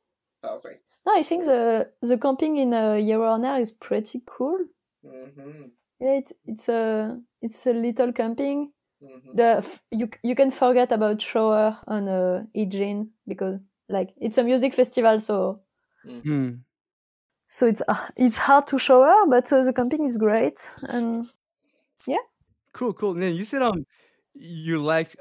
[0.41, 0.82] Perfect.
[1.06, 4.60] No, I think the the camping in uh, Yeroana is pretty cool.
[5.06, 5.67] Mm-hmm.
[5.99, 8.71] Yeah, it's it's a it's a little camping.
[9.01, 9.36] Mm-hmm.
[9.38, 14.43] The f- you you can forget about shower on uh, Ijin because like it's a
[14.43, 15.62] music festival, so
[16.06, 16.60] Mm.
[17.47, 20.60] so it's uh, it's hard to shower, but uh, the camping is great.
[20.89, 21.23] And
[22.06, 22.23] yeah.
[22.73, 23.13] Cool, cool.
[23.13, 23.86] Then you said um
[24.34, 25.15] you liked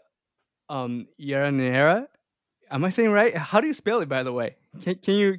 [0.73, 2.09] um Yaranera.
[2.71, 3.37] Am I saying right?
[3.37, 4.57] How do you spell it by the way?
[4.83, 5.39] Can can you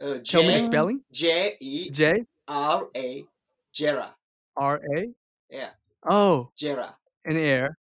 [0.00, 1.04] Uh, tell me the spelling?
[1.12, 3.24] J E J R A
[3.72, 4.14] Jera.
[4.56, 5.14] R A
[5.50, 5.70] Yeah,
[6.08, 6.96] Oh, Jera.
[7.24, 7.76] an air.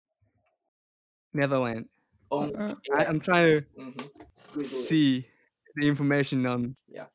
[1.33, 1.89] Netherlands.
[2.31, 2.81] On Mm.
[2.95, 4.63] I, I'm trying to mm-hmm.
[4.63, 5.29] See
[5.77, 7.09] the information on Yeah.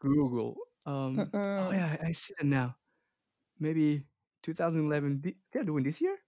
[0.00, 0.56] Google.
[0.86, 1.72] Um, oh Mm-mm.
[1.72, 2.76] yeah, I I see it now.
[3.58, 4.06] Maybe
[4.42, 5.22] 2011.
[5.22, 6.18] Thi- They're doing this year,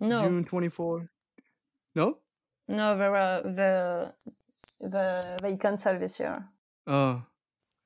[0.00, 1.11] no, June 24.
[1.94, 2.18] No.
[2.68, 4.14] no, there are the
[4.80, 6.44] the they cancel this year.
[6.86, 7.22] Oh,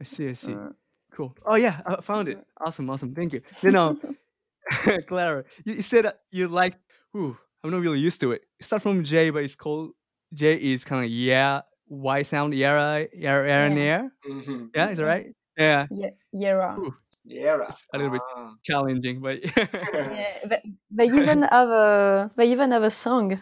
[0.00, 0.28] I see.
[0.28, 0.52] I see.
[0.52, 0.74] Mm.
[1.12, 1.34] Cool.
[1.44, 2.38] Oh yeah, I found it.
[2.60, 3.14] Awesome, awesome.
[3.14, 3.42] Thank you.
[3.62, 3.96] You know,
[5.08, 6.74] Clara, you, you said you like.
[7.16, 8.42] Ooh, I'm not really used to it.
[8.60, 9.92] It starts from J, but it's called
[10.34, 13.76] J is kind of yeah, Y sound, yara, yara, yara, Yeah.
[13.76, 14.08] yeah.
[14.28, 14.64] Mm-hmm.
[14.74, 15.08] Yeah, is that Mhm.
[15.08, 15.26] right?
[15.56, 16.78] Yeah, Ye- Yera.
[16.78, 16.94] Ooh.
[17.26, 17.68] Jera.
[17.70, 18.52] It's a little bit Ah.
[18.62, 19.38] challenging, but
[19.94, 23.40] Yeah, they, they even have a they even have a song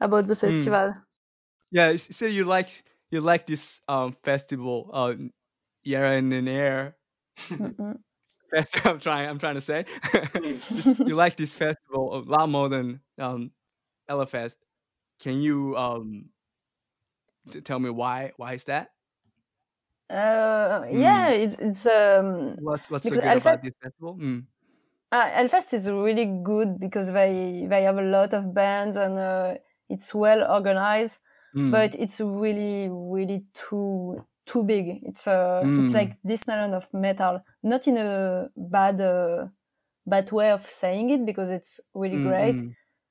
[0.00, 0.94] about the festival.
[1.70, 1.96] yeah.
[1.96, 2.68] so you like
[3.10, 5.14] you like this um festival, uh,
[5.84, 6.96] Yara in the air.
[7.38, 7.98] Mm-mm.
[8.50, 8.92] Festival.
[8.92, 9.28] I'm trying.
[9.28, 9.84] I'm trying to say.
[11.04, 13.50] You like this festival a lot more than um.
[15.18, 16.30] Can you um
[17.50, 18.32] t- tell me why?
[18.36, 18.90] Why is that?
[20.08, 24.16] Uh, yeah, it's it's um What's what's so good about this festival?
[24.16, 24.46] Mm.
[25.10, 29.54] Uh, Hellfest is really good because they they have a lot of bands and uh,
[29.88, 31.20] it's well organized,
[31.54, 31.70] Mm.
[31.70, 35.00] but it's really really too too big.
[35.04, 35.76] It's uh, Mm.
[35.76, 39.48] it's like Disneyland of metal, not in a bad uh,
[40.06, 42.64] bad way of saying it because it's really Mm, great,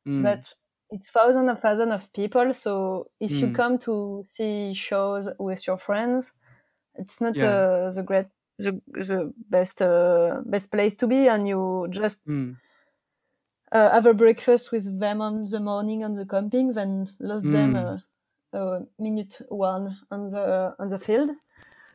[0.05, 0.39] mm, mm.
[0.39, 0.53] but
[0.91, 2.53] it's thousands and thousands of people.
[2.53, 6.33] So if you come to see shows with your friends,
[6.95, 7.43] it's not Yeah.
[7.43, 12.57] uh, the great the, the best uh, best place to be, and you just Mm.
[13.71, 17.75] Uh, have a breakfast with them on the morning on the camping, then lost them
[17.75, 17.75] Mm.
[17.75, 17.97] uh,
[18.53, 21.31] uh, minute one on the on the field.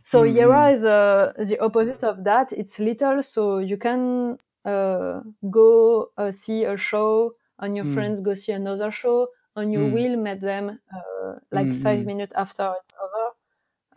[0.04, 0.74] So Mm, Yera mm.
[0.74, 2.52] is uh, the opposite of that.
[2.52, 7.86] It's little, so you can uh, go uh, see a show, and your Mm.
[7.86, 9.86] friends go see another show, and you Mm.
[9.86, 12.06] will meet them uh, like Mm, five mm.
[12.06, 13.30] minutes after it's over.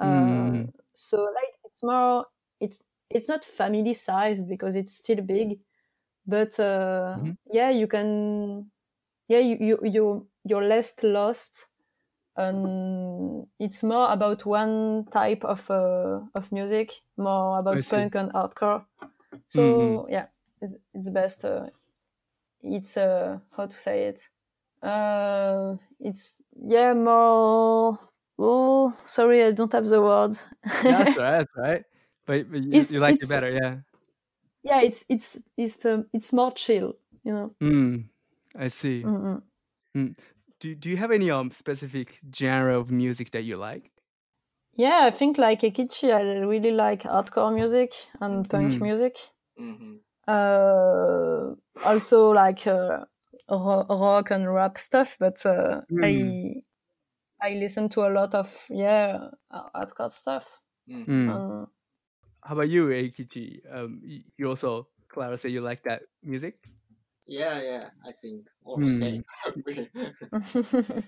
[0.01, 0.73] Mm, Uh, mm.
[0.95, 2.25] So like it's more
[2.59, 5.59] it's it's not family sized because it's still big,
[6.27, 7.35] but uh, Mhm.
[7.51, 8.71] yeah, you can
[9.27, 11.67] yeah you, you you you're less lost
[12.37, 18.85] and it's more about one type of uh, of music more about punk and hardcore
[19.47, 20.03] so Mhm.
[20.09, 20.27] yeah
[20.61, 21.69] it's, it's best uh,
[22.61, 24.29] it's uh, how to say it
[24.83, 26.35] uh, it's
[26.67, 27.99] yeah more
[28.39, 30.43] oh sorry i don't have the words
[30.87, 31.37] That's right.
[31.39, 31.83] That's right.
[32.25, 33.81] But, but you, you like it better, yeah.
[34.63, 38.09] Yeah it's it's it's um, it's more chill you know Mm,
[38.55, 39.05] I see.
[39.05, 39.43] Mm-mm.
[40.59, 43.91] Do Do you have any um specific genre of music that you like?
[44.75, 48.81] yeah i think like Eikichi i really like hardcore music and punk Mm.
[48.81, 49.17] music
[49.57, 49.97] hmm
[50.27, 53.05] uh, also like uh,
[53.49, 56.01] ro- rock and rap stuff but uh, Mm.
[56.03, 56.53] i
[57.41, 61.27] i listen to a lot of yeah uh, hardcore stuff Mm.
[61.27, 61.67] um,
[62.43, 63.61] How about you, Eikichi?
[63.71, 64.01] Um,
[64.37, 66.55] you also Clara say you like that music.
[67.27, 67.89] Yeah, yeah.
[68.05, 68.87] I think all Hmm.
[68.87, 69.23] same.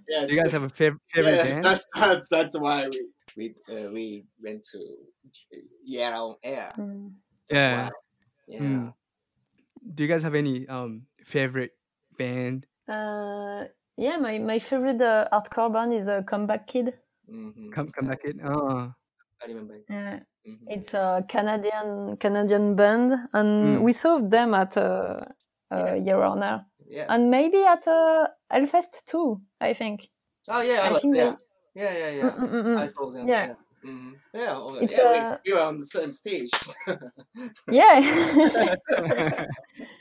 [0.07, 1.65] yeah, Do you guys have a fav- favorite yeah, band?
[1.65, 2.99] That's, that's that's why we
[3.37, 4.79] we uh, we went to
[5.89, 6.71] Jera On Air.
[6.77, 7.13] Mm.
[7.51, 7.83] Yeah.
[7.83, 7.89] why.
[8.47, 8.61] Yeah.
[8.61, 8.93] Mm.
[9.93, 11.71] Do you guys have any um favorite
[12.17, 12.67] band?
[12.87, 13.65] uh,
[13.97, 16.93] yeah my, my favorite uh, hardcore band is uh, comeback kid
[17.27, 18.39] hmm Come come back in.
[18.43, 18.93] Oh,
[19.41, 19.79] I remember.
[19.89, 20.67] yeah Mhm.
[20.67, 23.81] It's a Canadian Canadian band, and Mm.
[23.81, 25.25] we saw them at uh,
[25.71, 27.05] uh, Jera On Air, Yeah.
[27.09, 29.41] and maybe at uh, Hellfest too.
[29.59, 30.09] I think.
[30.47, 30.81] oh yeah.
[30.83, 31.35] I I think yeah.
[31.73, 31.93] yeah.
[31.97, 32.11] Yeah.
[32.11, 32.29] Yeah.
[32.37, 33.27] Mm, mm, mm, I saw them.
[33.27, 33.47] Yeah.
[33.47, 33.55] Yeah.
[33.91, 34.59] hmm Yeah.
[34.81, 36.51] It's, yeah, uh, we, we were on the same stage.
[37.71, 37.99] Yeah,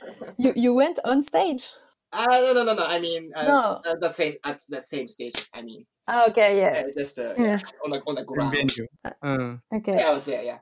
[0.37, 1.69] you you went on stage.
[2.17, 2.85] Ah, no, no, no, no.
[2.87, 3.59] I mean, uh, No.
[3.85, 5.35] uh, the same at the same stage.
[5.53, 7.43] I mean, Ah, okay, yeah, uh, just uh, Yeah.
[7.45, 7.59] yeah.
[7.83, 8.53] on the on the in ground.
[8.55, 8.87] venue.
[9.21, 9.97] Uh, okay.
[9.99, 10.43] Yeah, I was there.
[10.43, 10.59] Yeah.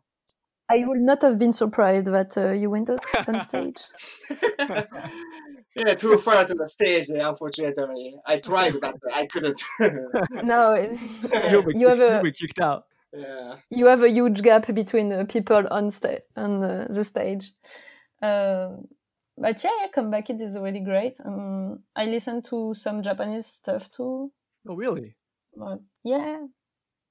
[0.70, 3.82] I would not have been surprised that uh, you went on on stage.
[5.78, 7.10] yeah, too far to the stage.
[7.12, 9.62] uh, Unfortunately, I tried, but I couldn't.
[10.44, 12.86] No, you'll you have kicked- a you'll kicked out.
[13.12, 13.56] yeah.
[13.70, 17.52] you have a huge gap between the people on stage on uh, the stage.
[18.22, 18.88] Um,
[19.38, 21.19] but yeah, yeah, Comeback Kid is really great.
[21.26, 24.32] Um, I listen to some Japanese stuff too.
[24.67, 25.15] Oh, really?
[25.56, 26.46] But yeah.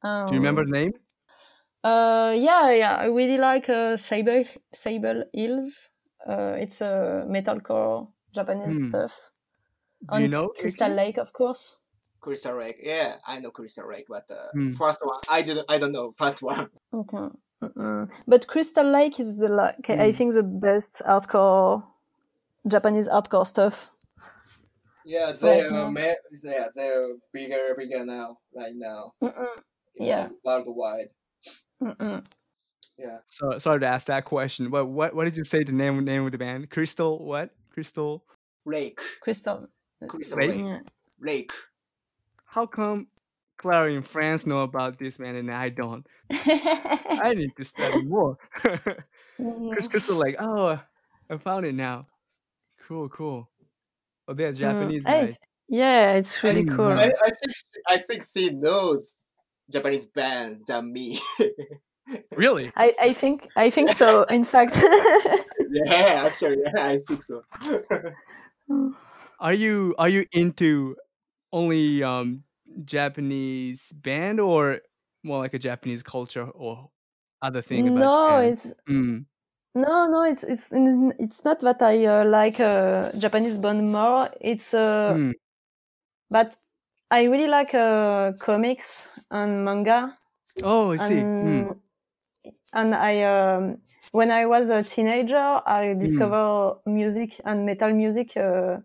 [0.02, 0.92] Um, Do you remember the name?
[1.84, 2.96] Uh, yeah, yeah.
[2.96, 5.88] I really like uh, Sable Sable Hills.
[6.26, 8.86] Uh, it's a metalcore Japanese Hmm.
[8.86, 9.30] stuff.
[10.10, 10.94] Do you On know Crystal Eiki?
[10.94, 11.78] Lake, of course.
[12.20, 12.76] Crystal Lake.
[12.82, 14.72] Yeah, I know Crystal Lake, but uh, Hmm.
[14.72, 15.70] first one, I didn't.
[15.70, 16.70] I don't know first one.
[16.92, 17.28] Okay.
[17.62, 18.10] Mm-mm.
[18.26, 20.12] But Crystal Lake is the like I Mm.
[20.12, 21.84] think the best hardcore
[22.66, 23.90] Japanese hardcore stuff.
[25.04, 25.90] Yeah, they're now.
[25.90, 29.12] ma- yeah, they're bigger, bigger now, right now.
[29.22, 29.62] Mm-mm.
[29.96, 30.28] Yeah.
[30.28, 31.08] know, worldwide.
[31.82, 32.24] Mm-mm.
[32.98, 34.70] Yeah, So sorry to ask that question.
[34.70, 36.70] What what what did you say the name name of the band?
[36.70, 37.50] Crystal what?
[37.72, 38.24] Crystal.
[38.64, 39.66] Lake, Crystal.
[40.06, 40.50] Crystal Lake?
[40.50, 40.80] Lake, Yeah.
[41.20, 41.52] Lake.
[42.44, 43.08] How come
[43.56, 46.06] Clara in France know about this band and I don't?
[46.32, 48.38] I need to study more.
[49.40, 49.74] Mm.
[49.90, 50.78] Crystal Lake, oh,
[51.28, 52.06] I found it now.
[52.86, 53.48] Cool, cool.
[54.28, 55.36] Oh, they're Japanese Mm, hey, guys.
[55.68, 56.88] yeah, it's really didn't cool.
[56.88, 57.54] I, I think
[57.88, 59.16] I think she knows
[59.70, 61.18] Japanese band than me.
[62.34, 62.72] Really?
[62.76, 64.24] I, I think I think so.
[64.30, 67.42] In fact, yeah, actually, yeah, I think so.
[69.38, 70.96] Are you are you into
[71.52, 72.44] only um
[72.84, 74.80] Japanese band or
[75.24, 76.90] more like a Japanese culture or
[77.42, 78.52] other thing about no, Japan?
[78.52, 79.26] it's Mm,
[79.74, 80.22] no, no.
[80.24, 84.28] It's it's it's not that I uh, like uh, Japanese band more.
[84.40, 85.32] It's uh, mm,
[86.30, 86.54] but
[87.10, 90.16] I really like uh, comics and manga.
[90.62, 91.30] Oh, I see.
[91.40, 91.76] Mm, and
[92.72, 93.78] and I um,
[94.12, 98.78] when I was a teenager, I discovered music and metal music uh,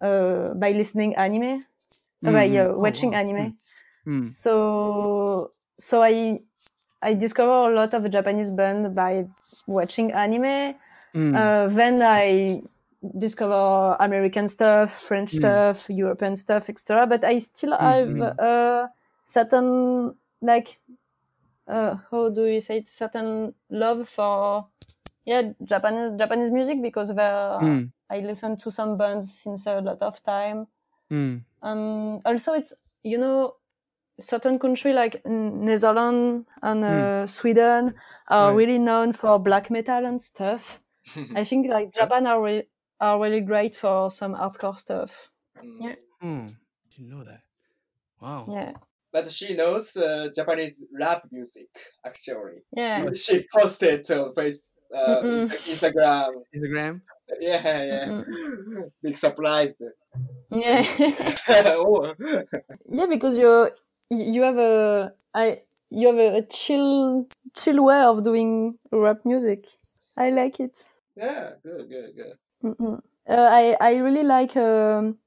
[0.00, 1.64] uh, by listening anime,
[2.26, 3.54] uh, by mm, uh, oh, watching wow, anime.
[4.06, 6.40] mm, So so I
[7.02, 9.26] I discovered a lot of Japanese band by
[9.66, 10.74] watching anime.
[11.14, 12.62] mm, Uh, then I
[13.18, 15.38] discover American stuff, French Mm.
[15.40, 17.06] stuff, European stuff, etc.
[17.06, 18.38] But I still Mm, have mm.
[18.38, 18.90] a
[19.26, 20.80] certain like
[21.66, 22.88] uh, how do you say it?
[22.88, 24.68] Certain love for
[25.26, 27.28] yeah Japanese Japanese music because there
[27.60, 30.68] mm, I listen to some bands since a lot of time,
[31.10, 33.56] mm, and also it's you know
[34.18, 37.94] certain country like Netherlands and uh, Sweden
[38.28, 38.56] are Right.
[38.56, 40.80] really known for black metal and stuff.
[41.34, 42.68] I think like Japan are re-
[43.00, 45.30] are really great for some hardcore stuff.
[45.62, 45.78] Mm.
[45.80, 45.94] Yeah.
[46.22, 46.54] mm.
[46.96, 47.40] Didn't know that.
[48.20, 48.46] Wow.
[48.48, 48.72] Yeah,
[49.12, 51.68] But she knows uh, Japanese rap music.
[52.04, 55.46] Actually, yeah, she posted on face, uh, Mm-mm.
[55.46, 56.32] Instagram.
[56.54, 57.00] Instagram.
[57.40, 58.06] Yeah, yeah.
[58.08, 58.90] Mm.
[59.02, 59.76] Big surprise.
[60.50, 60.82] Yeah.
[61.76, 62.14] oh.
[62.86, 63.68] yeah, because you
[64.10, 69.66] you have a I you have a, a chill chill way of doing rap music.
[70.16, 70.82] I like it.
[71.16, 72.38] Yeah, good, good, good.
[72.64, 73.02] Mm-mm.
[73.28, 75.18] Uh, I I really like um,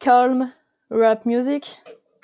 [0.00, 0.52] calm
[0.90, 1.64] rap music,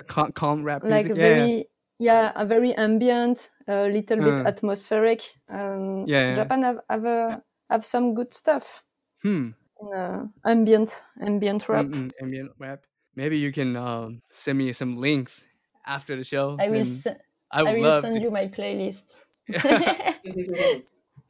[0.07, 1.17] Calm, calm rap like music.
[1.17, 1.37] a yeah, yeah.
[1.37, 4.45] very yeah, a very ambient, a little bit Uh.
[4.45, 5.23] atmospheric.
[5.49, 6.35] Um, Yeah, yeah.
[6.35, 8.85] Japan have have, a, have some good stuff.
[9.23, 9.51] Hmm.
[9.95, 11.87] uh, ambient ambient rap.
[11.87, 12.85] Mm-mm, ambient rap.
[13.15, 15.45] Maybe you can um, send me some links
[15.87, 16.57] after the show.
[16.61, 17.19] I will and se-
[17.51, 18.23] I I will love send to.
[18.23, 19.25] you my playlist.
[19.53, 20.83] cool,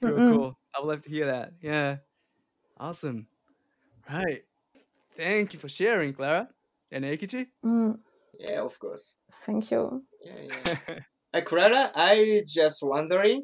[0.02, 0.30] Mm-mm.
[0.30, 0.58] cool.
[0.74, 1.52] I would love to hear that.
[1.60, 1.96] Yeah.
[2.78, 3.26] Awesome.
[4.10, 4.42] Right.
[5.16, 6.48] Thank you for sharing, Clara
[6.90, 7.46] and Eikichi.
[7.64, 7.98] Mm,
[8.38, 9.14] yeah, of course.
[9.44, 10.04] thank you.
[10.24, 10.98] Yeah, yeah.
[11.34, 13.42] Uh, Clara, I just wondering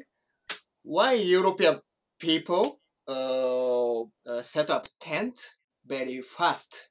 [0.83, 1.79] why European
[2.19, 5.39] people uh, uh, set up tent
[5.87, 6.89] very fast,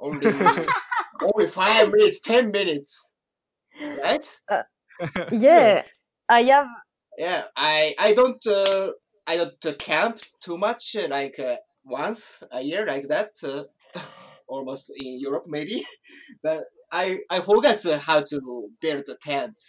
[0.00, 0.26] only
[1.22, 3.12] only five minutes, ten minutes,
[4.02, 4.26] right?
[5.30, 5.84] Yeah,
[6.28, 6.66] I have.
[7.16, 8.92] Yeah, I I don't uh,
[9.26, 13.64] I don't uh, camp too much, uh, like uh, once a year, like that, uh,
[14.48, 15.82] almost in Europe maybe,
[16.42, 16.62] but
[16.92, 19.60] I I forgot uh, how to build a tent.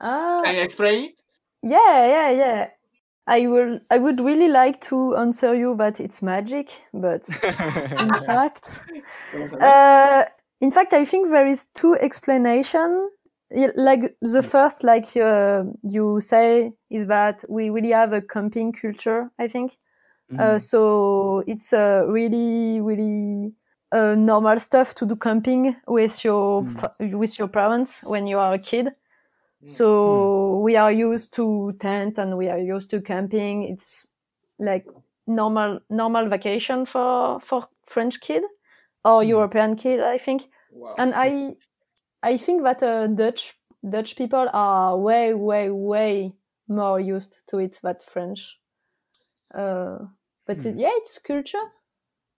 [0.00, 1.22] Ah, Can you explain it?
[1.62, 2.70] yeah, yeah, yeah.
[3.26, 3.80] I will.
[3.90, 7.28] I would really like to answer you that it's magic, but
[7.98, 8.86] in fact,
[9.60, 10.24] uh,
[10.60, 13.10] in fact, I think there is two explanation.
[13.76, 19.30] Like the first, like uh, you say, is that we really have a camping culture.
[19.38, 19.78] I think
[20.38, 21.42] uh, Mm, so.
[21.46, 23.52] It's uh, really, really
[23.92, 26.70] uh, normal stuff to do camping with your Mm.
[26.70, 28.86] fa- with your parents when you are a kid.
[28.86, 29.68] Mm.
[29.68, 33.62] So we are used to tent and we are used to camping.
[33.62, 34.06] It's
[34.58, 34.86] like
[35.26, 38.42] normal normal vacation for for French kid
[39.04, 39.28] or Mm.
[39.28, 40.42] European kid, I think.
[40.72, 40.94] wow.
[40.98, 41.56] And I
[42.24, 43.58] I think that uh, Dutch
[43.88, 46.32] Dutch people are way way way
[46.68, 48.58] more used to it than French.
[49.54, 49.98] Uh,
[50.46, 50.78] but Hmm.
[50.78, 51.66] yeah, it's culture.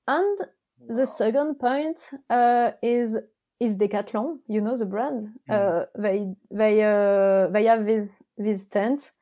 [0.09, 0.39] And
[0.79, 0.97] Wow.
[0.97, 3.19] the second point uh, is
[3.61, 4.41] is Decathlon.
[4.49, 5.39] You know the brand.
[5.49, 9.13] Uh, they they uh, they have these these tents.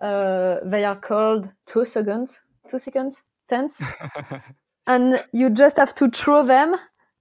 [0.00, 3.82] Uh, they are called two seconds two seconds tents,
[4.86, 6.76] and you just have to throw them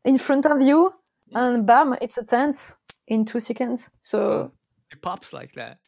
[0.05, 0.91] in front of you,
[1.35, 2.75] and bam, it's a tent
[3.09, 3.89] in two seconds.
[4.01, 4.53] So
[4.91, 5.79] it pops like that.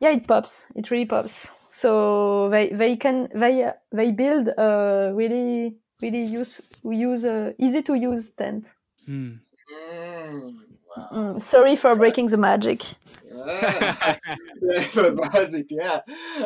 [0.00, 0.66] yeah, it pops.
[0.74, 1.50] It really pops.
[1.72, 7.94] So they they can they they build a really really use use uh, easy to
[7.94, 8.66] use tent.
[9.06, 9.34] Hmm.
[9.70, 10.52] Mm,
[10.96, 11.08] wow.
[11.12, 12.82] Mm, sorry for breaking the magic.
[13.22, 14.16] Yeah.
[14.60, 15.66] that was basic.
[15.70, 16.00] Yeah,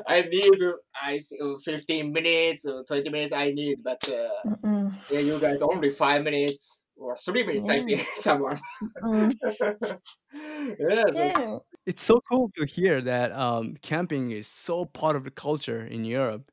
[0.07, 0.73] I need uh,
[1.03, 3.33] I s- uh, fifteen minutes or twenty minutes.
[3.33, 4.31] I need, but uh,
[4.63, 7.69] Mm, yeah, you guys only five minutes or three minutes.
[7.71, 7.87] I Yeah.
[7.87, 8.59] see someone.
[9.03, 9.39] mm.
[10.79, 15.31] yeah, so, It's so cool to hear that um, camping is so part of the
[15.31, 16.51] culture in Europe.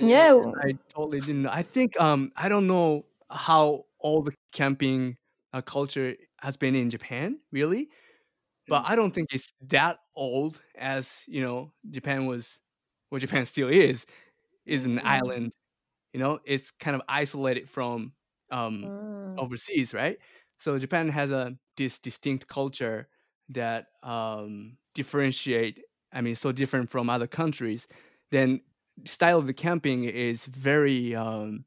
[0.00, 0.52] yeah, Yeah.
[0.62, 1.42] I totally didn't.
[1.42, 1.50] know.
[1.52, 5.16] I think um, I don't know how all the camping
[5.52, 7.90] uh, culture has been in Japan, really,
[8.68, 12.60] but I don't think it's that old as you know Japan was,
[13.10, 14.06] or Japan still is,
[14.66, 15.04] is an Mm.
[15.04, 15.52] island.
[16.14, 18.14] You know, it's kind of isolated from
[18.50, 18.92] um,
[19.24, 19.38] Mm.
[19.38, 20.18] overseas, right?
[20.58, 23.08] So Japan has a this distinct culture
[23.50, 25.82] that um, differentiate.
[26.12, 27.86] I mean, so different from other countries.
[28.30, 28.62] Then
[29.06, 31.64] style of the camping is very um,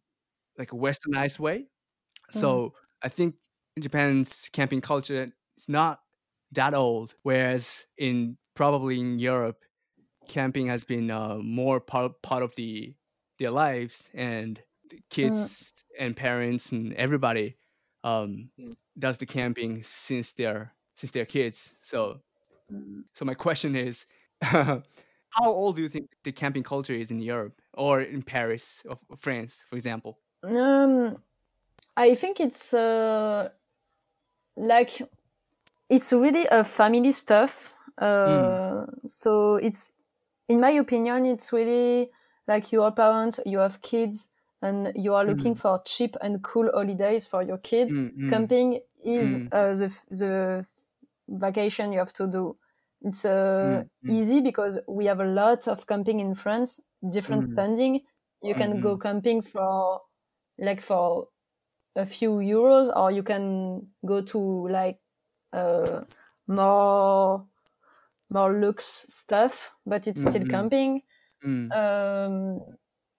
[0.58, 1.68] like a westernized way.
[2.32, 3.36] So I think
[3.80, 6.02] Japan's camping culture is not
[6.52, 9.64] that old, whereas in probably in Europe,
[10.28, 12.96] camping has been uh, more part part of the
[13.40, 17.58] their lives, and the kids and parents and everybody
[18.04, 18.74] um, Mm.
[18.98, 21.76] does the camping since they're since they're kids.
[21.82, 22.22] So
[22.72, 23.04] Mm.
[23.16, 24.06] so my question is,
[24.42, 24.84] how
[25.44, 29.18] old do you think the camping culture is in Europe or in Paris or or
[29.18, 30.22] France, for example?
[30.44, 31.24] Um,
[31.98, 33.52] I think it's uh,
[34.56, 35.02] like
[35.90, 37.76] it's really a family stuff.
[37.98, 39.92] Uh, So it's,
[40.50, 42.12] in my opinion, it's really
[42.48, 44.30] like your parents, you have kids,
[44.64, 47.94] and you are looking for cheap and cool holidays for your kid.
[47.94, 49.54] Mm, mm, Camping is Mm.
[49.54, 50.68] uh, the the
[51.28, 52.58] vacation you have to do.
[53.02, 54.18] It's uh, Mm, mm.
[54.18, 57.46] easy because we have a lot of camping in France, different Mm.
[57.46, 58.02] standing.
[58.42, 59.00] You can go Mhm.
[59.00, 60.04] camping for
[60.58, 61.30] like for
[61.96, 64.40] a few euros, or you can go to
[64.70, 65.02] like
[65.54, 66.04] uh,
[66.48, 67.48] more
[68.30, 70.46] more luxe stuff, but it's still Mhm.
[70.46, 71.04] camping.
[71.44, 72.62] mm, Um,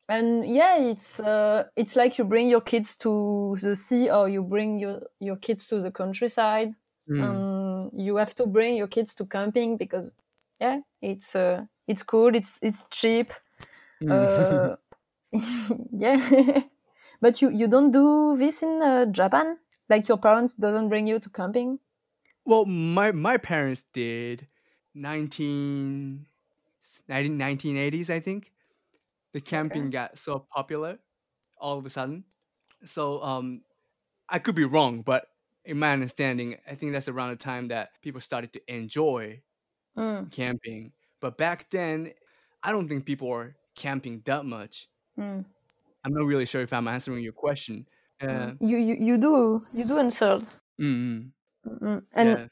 [0.09, 4.43] and yeah it's uh, it's like you bring your kids to the sea or you
[4.43, 6.75] bring your your kids to the countryside
[7.09, 7.23] Mm.
[7.25, 10.15] um, you have to bring your kids to camping because
[10.61, 13.33] yeah it's uh, it's cool it's it's cheap
[14.01, 14.69] Mm.
[14.69, 14.77] uh,
[15.93, 16.65] yeah
[17.21, 21.19] but you you don't do this in uh, japan like your parents doesn't bring you
[21.19, 21.79] to camping
[22.45, 24.49] well, my my parents did
[24.95, 26.27] 19,
[27.09, 28.53] 19 1980s, I think.
[29.35, 31.01] The camping got so popular
[31.59, 32.25] all of a sudden.
[32.85, 33.65] So um,
[34.29, 35.29] I could be wrong, but
[35.65, 39.43] in my understanding, I think that's around the time that people started to enjoy
[39.97, 40.93] Mm, camping.
[41.21, 42.15] But back then,
[42.63, 44.89] I don't think people were camping that much.
[45.17, 45.45] mm.
[46.05, 47.87] I'm not really sure if I'm answering your question.
[48.21, 50.41] Uh, you, you you do you do answer
[50.79, 51.33] mm,
[51.67, 52.49] Mm, and yeah.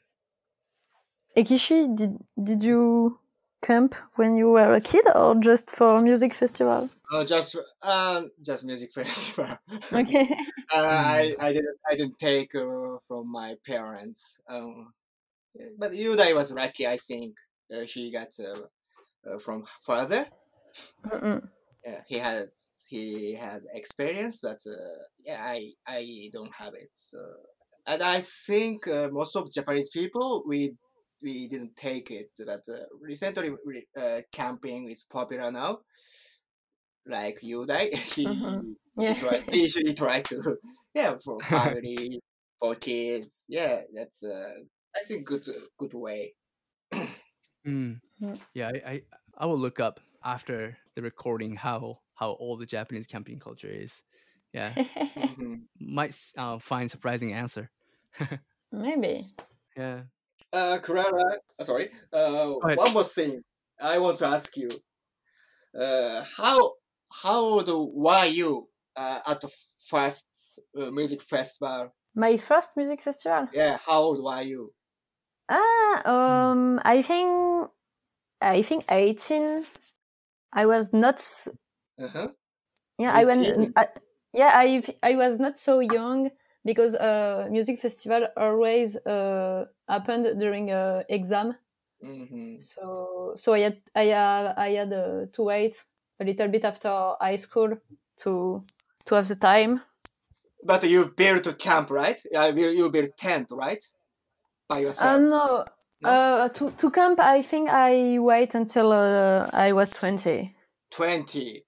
[1.37, 3.19] Eikichi, did did you
[3.63, 6.89] camp when you were a kid or just for music festival?
[7.11, 9.57] Uh, just uh, just music festival.
[9.93, 10.29] Okay.
[10.73, 10.87] uh,
[11.17, 14.39] I I didn't I didn't take uh, from my parents.
[14.47, 14.93] Um,
[15.77, 16.87] but Yudai was lucky.
[16.87, 17.37] I think
[17.73, 20.25] uh, he got uh, uh, from father.
[21.05, 21.47] Mm-mm.
[21.85, 22.47] Yeah, he had
[22.89, 26.89] he had experience, but uh, yeah, I I don't have it.
[26.93, 27.19] So,
[27.87, 30.75] and I think uh, most of Japanese people we
[31.23, 32.31] we didn't take it.
[32.37, 35.79] that uh, recently, re- uh, camping is popular now.
[37.05, 38.75] Like Yudai, he Mhm.
[39.05, 39.13] he Yeah.
[39.15, 40.57] try he usually try to
[40.95, 42.21] yeah for family
[42.59, 43.45] for kids.
[43.49, 44.53] Yeah, that's uh
[44.95, 45.43] I think good
[45.77, 46.35] good way.
[47.67, 48.01] Mm.
[48.21, 48.39] Mm.
[48.53, 49.01] Yeah, I, I
[49.37, 54.03] I will look up after the recording how how old the Japanese camping culture is.
[54.53, 54.75] Yeah,
[55.15, 55.67] Mhm.
[55.79, 57.71] might uh, find surprising answer.
[58.71, 59.33] Maybe.
[59.75, 60.03] Yeah.
[60.53, 61.89] Uh, Clara, uh, sorry.
[62.11, 63.41] Uh, one more thing
[63.81, 64.69] I want to ask you.
[65.77, 66.73] Uh, how
[67.23, 69.51] how old were you uh, at the
[69.89, 71.93] first uh, music festival?
[72.15, 73.47] My first music festival.
[73.51, 74.71] Yeah, how old were you?
[75.49, 77.69] Ah, um, I think
[78.39, 79.65] I think eighteen.
[80.53, 81.17] I was not.
[81.99, 82.27] Uh-huh.
[82.99, 83.73] Yeah, I went.
[83.75, 83.87] I,
[84.33, 86.29] yeah, I I was not so young
[86.65, 91.55] because uh, music festival always uh, happened during uh, exam.
[92.01, 95.83] hmm So so I had I had I had uh, to wait
[96.19, 96.89] a little bit after
[97.19, 97.77] high school
[98.23, 98.63] to
[99.05, 99.81] to have the time.
[100.65, 102.21] But you built a camp, right?
[102.31, 103.83] You built tent, right?
[104.67, 105.21] By Uh, yourself.
[105.21, 105.65] no,
[106.01, 106.09] No?
[106.09, 110.55] Uh, to to camp, I think I wait until uh, I was twenty.
[110.91, 111.65] Twenty.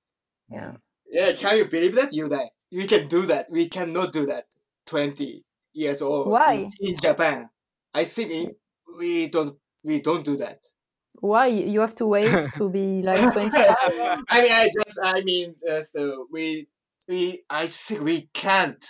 [0.49, 0.77] Yeah.
[1.07, 2.13] Yeah, can you believe that?
[2.13, 3.47] You that we can do that.
[3.49, 4.45] We cannot do that.
[4.85, 6.27] Twenty years old.
[6.31, 6.53] Why?
[6.53, 7.49] In, in Japan,
[7.93, 8.55] I think in,
[8.97, 10.59] we don't we don't do that.
[11.19, 13.75] Why you have to wait to be like twenty five?
[14.29, 16.67] I mean, I just I mean, uh, so we
[17.07, 18.83] we I think we can't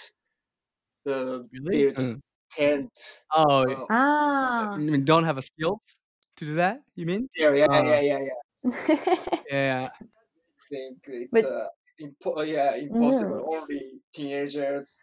[1.07, 1.93] uh, Really?
[1.93, 2.19] build Mm.
[2.51, 2.91] tent.
[3.33, 4.77] Oh, Uh, ah.
[4.77, 5.81] you don't have a skill
[6.37, 6.81] to do that?
[6.95, 7.29] You mean?
[7.35, 8.19] yeah, yeah, Uh, yeah, yeah,
[8.87, 9.39] yeah.
[9.49, 9.89] Yeah.
[9.99, 10.05] I
[10.69, 11.67] think it's But- uh,
[12.01, 13.45] impo- yeah impossible.
[13.53, 15.01] Only teenagers.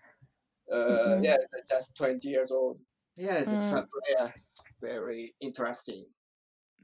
[0.73, 1.23] Uh, Mhm.
[1.23, 1.37] yeah,
[1.69, 2.81] just twenty years old.
[3.17, 3.73] Yeah, it's Mm.
[3.73, 3.87] a,
[4.19, 6.07] yeah, it's very interesting.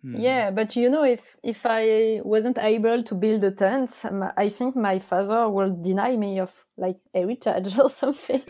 [0.04, 0.44] Mm.
[0.44, 4.04] yeah, but you know, if if I wasn't able to build a tent,
[4.36, 8.42] I think my father will deny me of like heritage or something.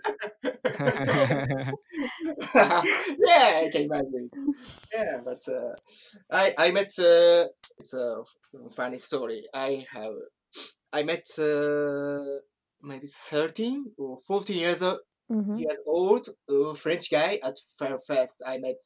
[2.55, 4.31] yeah, I can imagine.
[4.93, 5.75] Yeah, but uh,
[6.31, 7.47] I I met uh,
[7.79, 8.23] it's a
[8.75, 9.43] funny story.
[9.55, 10.15] I have
[10.93, 12.41] I met uh,
[12.83, 14.83] maybe thirteen or fourteen years
[15.31, 15.63] old, Mhm.
[15.63, 18.37] years old uh, French guy at Fairfest.
[18.47, 18.81] I met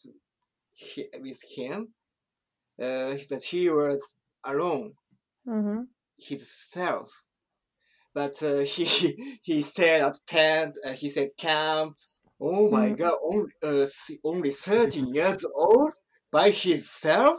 [0.72, 1.94] he, with him,
[2.80, 4.94] uh, but he was alone
[5.44, 5.92] Mhm.
[6.18, 7.22] himself.
[8.14, 10.76] But uh, he he stayed at tent.
[10.84, 11.96] Uh, he said camp.
[12.40, 12.94] Oh my Mm.
[12.94, 13.18] god!
[13.22, 13.86] Only uh,
[14.24, 15.92] only thirteen years old
[16.30, 17.36] by himself.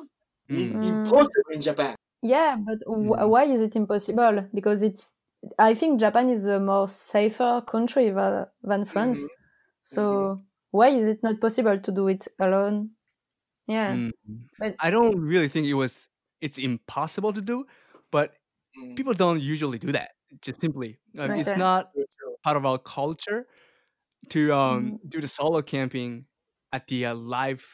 [0.54, 1.34] I- Mm.
[1.34, 1.96] Impossible in Japan.
[2.22, 3.30] Yeah, but w- Mm.
[3.30, 4.50] why is it impossible?
[4.54, 5.16] Because it's.
[5.60, 9.24] I think Japan is a more safer country than, than France.
[9.24, 9.30] Mhm.
[9.84, 12.92] So why is it not possible to do it alone?
[13.68, 13.94] Yeah.
[13.96, 14.12] Mm.
[14.60, 16.08] But- I don't really think it was.
[16.42, 17.66] It's impossible to do,
[18.12, 18.36] but
[18.78, 18.96] Mm.
[18.98, 20.12] people don't usually do that.
[20.42, 22.36] Just simply, uh, it's not True, true.
[22.44, 23.48] part of our culture
[24.30, 25.10] to um, Mm.
[25.10, 26.28] do the solo camping
[26.74, 27.66] at the uh, live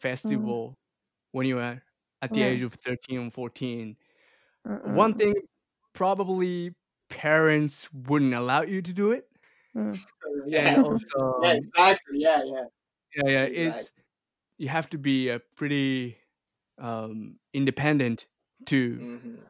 [0.00, 0.78] festival
[1.32, 1.82] when you are
[2.22, 2.46] at the Yeah.
[2.46, 3.96] age of 13 or 14
[4.66, 4.94] Mm-mm.
[4.94, 5.34] one thing
[5.94, 6.74] probably
[7.08, 9.28] parents wouldn't allow you to do it
[9.74, 10.02] Mm.
[10.46, 11.06] Yeah, also
[11.38, 12.18] yeah, exactly.
[12.20, 12.64] Yeah, yeah.
[13.16, 13.62] yeah yeah Exactly.
[13.66, 13.92] it's
[14.58, 16.18] you have to be a pretty
[16.78, 18.26] um, independent
[18.66, 19.48] to hmm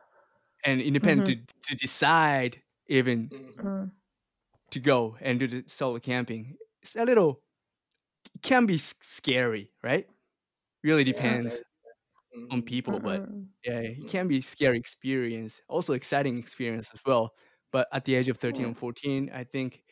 [0.65, 1.37] and independent to,
[1.71, 3.65] to decide even Mhm.
[3.65, 3.91] Mm.
[4.71, 6.57] to go and do the solo camping.
[6.83, 7.43] It's a little
[8.35, 10.09] it can be scary, right?
[10.85, 11.63] Really Yeah, depends
[12.51, 12.63] on Mhm.
[12.63, 13.25] people, but
[13.65, 14.09] yeah, it Mm.
[14.09, 17.35] can be scary experience, also exciting experience as well.
[17.73, 18.69] But at the age of 13 Yeah.
[18.69, 19.83] and 14, I think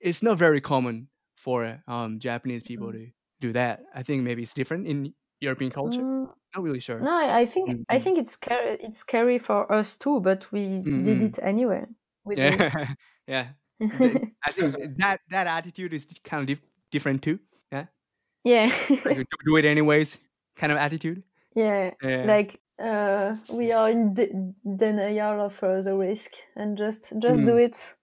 [0.00, 2.92] it's not very common for um, Japanese people Mm.
[2.92, 3.80] to do that.
[3.94, 6.00] I think maybe it's different in European culture.
[6.02, 7.00] Mm, Not really sure.
[7.00, 8.02] No, I I think I Mhm.
[8.02, 8.78] think it's scary.
[8.80, 11.26] It's scary for us too, but we did Mhm.
[11.28, 11.84] it anyway.
[12.36, 12.94] Yeah,
[13.26, 13.46] yeah.
[14.46, 17.40] I think that that attitude is kind of dif- different too.
[17.72, 17.86] Yeah,
[18.44, 18.70] yeah,
[19.04, 20.20] like do it anyways,
[20.56, 21.24] kind of attitude.
[21.56, 21.94] yeah.
[22.02, 22.24] Yeah.
[22.26, 27.56] Like uh, we are in de- denial of uh, the risk and just just do
[27.56, 27.58] Mm.
[27.58, 27.94] it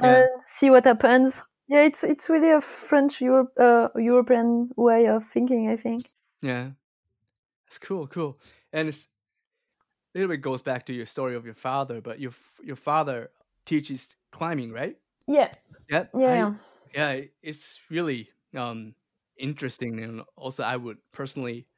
[0.00, 0.24] Yeah.
[0.24, 1.42] and see what happens.
[1.68, 5.68] Yeah, it's it's really a French Europe uh, European way of thinking.
[5.70, 6.08] I think.
[6.42, 6.72] Yeah,
[7.66, 8.38] that's cool, cool.
[8.72, 9.08] And it's
[10.14, 12.32] a little bit goes back to your story of your father, but your
[12.62, 13.30] your father
[13.64, 14.98] teaches climbing, right?
[15.26, 15.52] Yeah,
[15.90, 16.16] Yep.
[16.24, 16.54] I- yeah.
[16.94, 18.94] yeah, it's really um
[19.38, 21.68] interesting, and also I would personally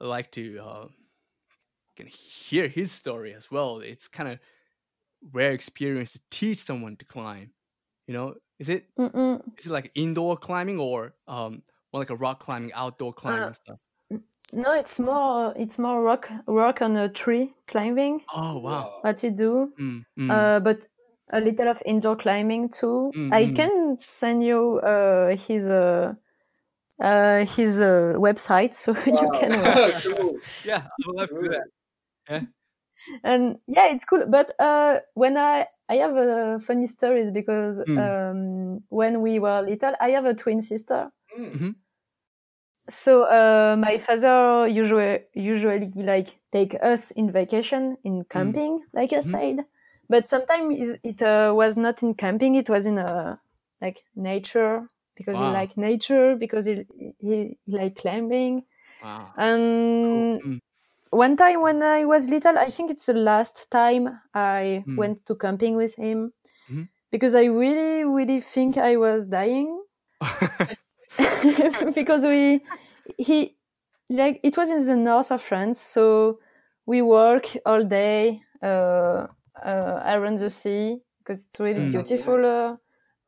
[0.00, 0.88] like to uh,
[1.96, 3.80] can hear his story as well.
[3.80, 4.40] It's kind of
[5.32, 7.52] rare experience to teach someone to climb.
[8.06, 9.42] You know, is it Mm-mm.
[9.58, 13.52] is it like indoor climbing or um more like a rock climbing, outdoor climbing Uh,
[13.54, 13.80] stuff?
[14.52, 18.22] No, it's more it's more rock rock on a tree climbing.
[18.32, 18.88] Oh wow.
[19.02, 19.72] What you do.
[19.78, 20.30] Mm, mm.
[20.30, 20.86] uh, but
[21.30, 23.12] a little of indoor climbing too.
[23.30, 23.56] I Mhm.
[23.56, 26.14] can send you uh, his uh,
[27.00, 30.06] uh, his uh, website so you can watch.
[30.16, 30.40] cool.
[30.64, 31.66] yeah, I would love to do that.
[33.22, 34.26] And yeah, it's cool.
[34.28, 37.96] But uh, when I I have a funny stories because Mm.
[37.96, 41.12] um, when we were little, I have a twin sister.
[41.36, 41.76] Mm.
[42.88, 49.20] So uh, my father usually usually like take us in vacation in camping, like I
[49.20, 49.22] Mhm.
[49.22, 49.64] said.
[50.08, 53.40] But sometimes it uh, was not in camping; it was in a
[53.80, 55.40] like nature because Wow.
[55.40, 56.86] he like nature because he
[57.18, 58.66] he, he like climbing.
[59.00, 59.36] Wow.
[59.36, 60.58] And Mm.
[61.10, 64.96] One time when I was little, I think it's the last time I Mm.
[64.96, 66.32] went to camping with him
[66.68, 66.86] Mhm.
[67.12, 69.84] because I really really think I was dying
[71.94, 72.60] because we
[73.18, 73.56] he
[74.10, 76.38] like it was in the north of France, so
[76.86, 79.26] we work all day uh,
[79.62, 81.90] uh, around the sea because it's really Mm.
[81.90, 82.44] beautiful.
[82.44, 82.76] Uh,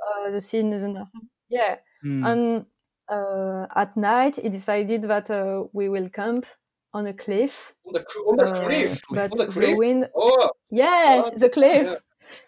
[0.05, 1.12] uh, the sea in the north.
[1.49, 2.33] Yeah, Mm.
[2.33, 2.66] and
[3.09, 6.47] uh, at night he decided that uh, we will camp
[6.95, 7.74] on a cliff.
[7.86, 9.01] On the, on the uh, cliff.
[9.11, 11.39] but On the the wind, Oh, yeah, What?
[11.39, 11.97] the cliff yeah.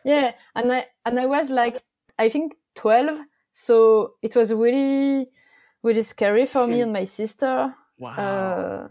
[0.05, 1.81] yeah and i and i was like
[2.19, 3.19] i think 12
[3.53, 5.29] so it was really
[5.83, 8.15] really scary for me and my sister wow.
[8.17, 8.89] uh,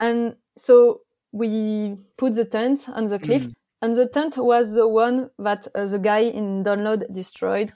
[0.00, 1.00] and so
[1.32, 3.52] we put the tent on the cliff Mm.
[3.82, 7.70] and the tent was the one that uh, the guy in download destroyed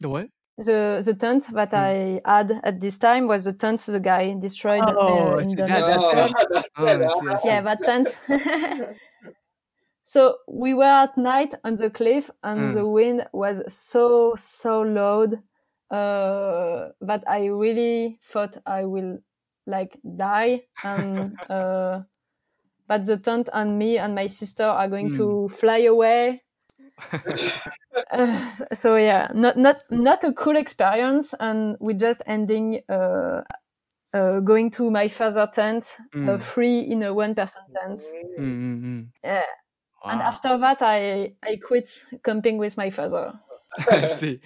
[0.00, 0.28] the what?
[0.58, 2.20] The the tent that Mm.
[2.24, 5.66] i had at this time was the tent the guy destroyed Oh, uh, in download
[5.66, 6.48] That- Oh, it.
[6.50, 7.36] that's it, I see, I huh?
[7.36, 7.48] see.
[7.48, 8.18] yeah that tent
[10.04, 12.74] so we were at night on the cliff and Mm.
[12.74, 15.34] the wind was so so loud
[15.90, 19.18] uh, that i really thought i will
[19.66, 22.00] like die and uh,
[22.88, 25.16] that the tent and me and my sister are going Mm.
[25.16, 26.42] to fly away
[28.10, 33.42] uh, so yeah not not not a cool experience and we just ending uh,
[34.14, 36.38] uh, going to my father tent uh, Mm.
[36.38, 38.02] free in a one person tent
[38.38, 39.12] Mm, mm, mm.
[39.24, 39.42] yeah
[40.08, 41.88] and after that i i quit
[42.24, 43.34] camping with my father
[43.90, 44.40] I see.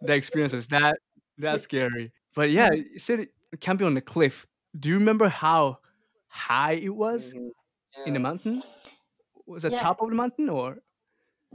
[0.00, 0.96] The experience was that
[1.38, 2.12] that scary.
[2.34, 2.82] But yeah, Mm-hmm.
[2.92, 3.28] you said
[3.60, 4.46] camping on the cliff.
[4.78, 5.78] Do you remember how
[6.28, 7.50] high it was Mhm.
[8.04, 8.62] in the mountain?
[9.46, 9.78] Was it Yeah.
[9.78, 10.78] top of the mountain or?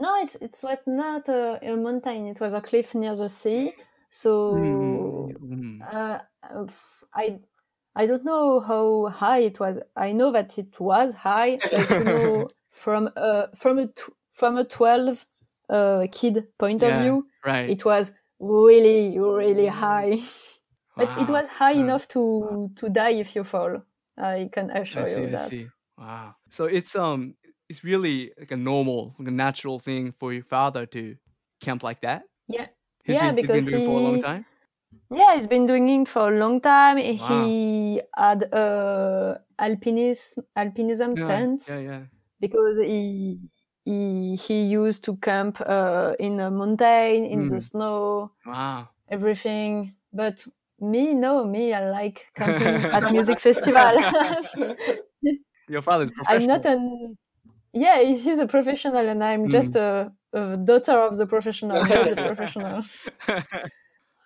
[0.01, 3.75] No it's it's like not a, a mountain it was a cliff near the sea
[4.09, 5.87] so Mm, mm.
[5.91, 6.67] uh, uh,
[7.13, 7.39] i
[7.95, 12.05] i don't know how high it was i know that it was high like you
[12.05, 15.25] know from uh from a tw- from a 12
[15.69, 17.75] uh kid point of Yeah, view Right.
[17.75, 20.19] it was really really high
[20.97, 21.83] but it was high Wow.
[21.85, 23.83] enough to to die if you fall
[24.17, 25.25] i can assure I see.
[25.25, 25.71] you I that see.
[25.97, 26.35] Wow.
[26.49, 27.35] So it's um
[27.71, 31.17] it's really like a normal, like a natural thing for your father to
[31.61, 32.23] camp like that.
[32.47, 32.67] yeah
[33.05, 34.45] He's Yeah, been, he's because been doing it for a long he- time.
[35.11, 36.97] Yeah, he's been doing it for a long time.
[37.17, 37.27] Wow.
[37.27, 42.05] He had a alpinism alpinism Yeah, tent yeah, yeah.
[42.39, 43.39] because he
[43.85, 47.61] he he used to camp uh, in a mountain in the Mm.
[47.61, 48.89] snow, Wow.
[49.09, 49.95] everything.
[50.13, 50.47] But
[50.79, 53.95] me, no, me, I like camping at music festival.
[55.67, 56.25] Your father's professional.
[56.25, 57.17] I'm not an
[57.73, 60.11] yeah, he's a professional, and I'm just Mm.
[60.33, 62.83] a, a daughter of the professional, not the professional.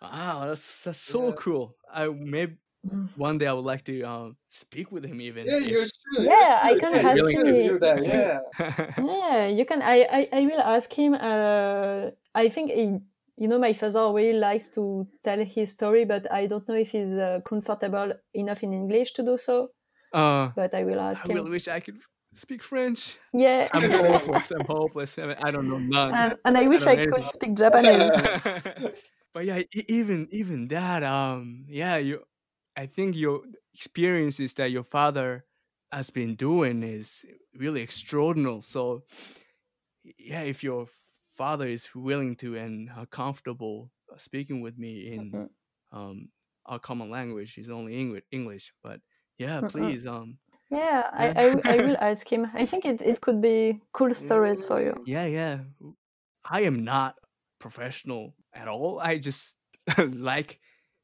[0.01, 1.35] wow, that's that's so Yeah.
[1.37, 1.75] cool.
[1.91, 3.09] I maybe Mm.
[3.17, 5.45] one day I would like to um speak with him even.
[5.47, 6.29] Yeah, if- you should.
[6.29, 6.79] you Yeah, I should.
[6.79, 7.99] can yeah, you ask should him review that.
[8.05, 8.39] Yeah.
[8.97, 9.81] Yeah, you can.
[9.81, 11.15] I, I, I will ask him.
[11.15, 12.99] Uh, I think he,
[13.37, 16.91] you know, my father really likes to tell his story, but I don't know if
[16.91, 19.71] he's uh, comfortable enough in English to do so.
[20.13, 21.37] uh, But I will ask I him.
[21.37, 21.99] really wish I could
[22.35, 23.17] speak French.
[23.33, 24.51] Yeah, I'm hopeless.
[24.51, 25.17] I'm hopeless.
[25.19, 26.15] I, mean, I don't know none.
[26.15, 28.13] and, and I wish don't I, know anything could speak Japanese.
[29.33, 32.23] but yeah, even even that, um, yeah, you,
[32.75, 33.41] I think your
[33.73, 35.45] experiences that your father
[35.91, 37.25] has been doing is
[37.55, 38.61] really extraordinary.
[38.61, 39.03] So,
[40.17, 40.87] yeah, if your
[41.33, 45.49] father is willing to and uh, comfortable speaking with me in Mhm.
[45.91, 46.29] um
[46.65, 48.99] our common language is only English, English, but
[49.37, 49.69] yeah, Mhm.
[49.71, 50.39] please, um,
[50.69, 51.33] Yeah, I, Yeah.
[51.35, 52.49] I, I will ask him.
[52.53, 54.93] I think it, it could be cool stories for you.
[55.05, 55.59] yeah, yeah.
[56.49, 57.17] I am not
[57.59, 58.99] professional at all.
[58.99, 59.55] I just
[59.97, 60.59] like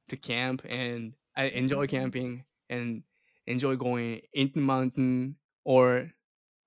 [0.10, 1.88] to camp and I enjoy Mhm.
[1.88, 3.04] camping and
[3.48, 6.12] enjoy going into the mountain or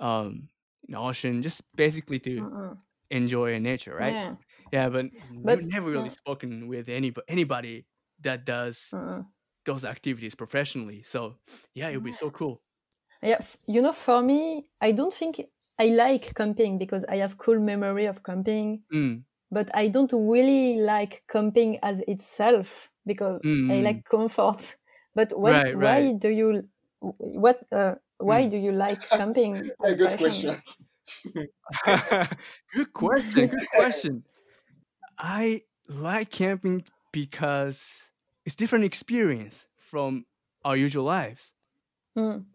[0.01, 0.49] um
[0.89, 2.79] an ocean, just basically to Mm-mm.
[3.11, 4.19] enjoy nature, right?
[4.19, 4.37] Yeah.
[4.73, 5.07] Yeah, but,
[5.43, 6.11] But, we've never really yeah.
[6.11, 7.87] spoken with anybody anybody
[8.21, 9.27] that does Mm-mm.
[9.65, 11.03] those activities professionally.
[11.03, 11.39] So
[11.75, 12.63] yeah, it would be so cool.
[13.25, 15.41] Yeah, f- you know, for me, I don't think
[15.79, 20.81] I like camping because I have cool memory of camping, Mm, but I don't really
[20.81, 24.77] like camping as itself because I mm, like comfort.
[25.15, 26.15] But what, Right, why right.
[26.15, 26.65] do you,
[27.01, 28.49] what, uh, why Mm.
[28.49, 29.73] do you like camping?
[29.85, 30.17] A good passion?
[30.17, 30.63] question.
[32.75, 33.49] good question.
[33.49, 34.25] Good question.
[35.19, 38.11] I like camping because
[38.45, 40.27] it's different experience from
[40.65, 41.53] our usual lives.
[42.17, 42.47] Mm,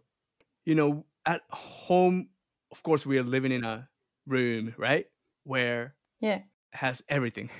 [0.69, 2.29] You know, at home,
[2.71, 3.89] of course, we are living in a
[4.27, 5.07] room, right,
[5.43, 6.41] where yeah.
[6.71, 7.49] has everything.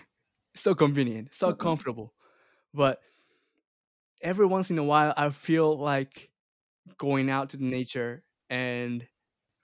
[0.56, 1.60] So convenient, so Mm-mm.
[1.60, 2.14] comfortable.
[2.74, 3.00] But
[4.22, 6.32] every once in a while, I feel like
[6.98, 9.08] going out to the nature and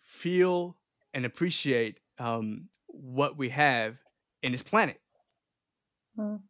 [0.02, 0.78] feel
[1.14, 3.98] and appreciate um, what we have
[4.42, 5.02] in this planet.
[6.18, 6.42] Mm.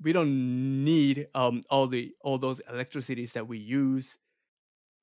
[0.00, 4.18] We don't need um, all the all those electricities that we use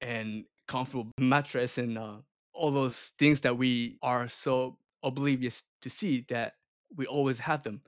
[0.01, 2.17] and comfortable mattress and uh,
[2.53, 6.55] all those things that we are so oblivious to see that
[6.95, 7.81] we always have them.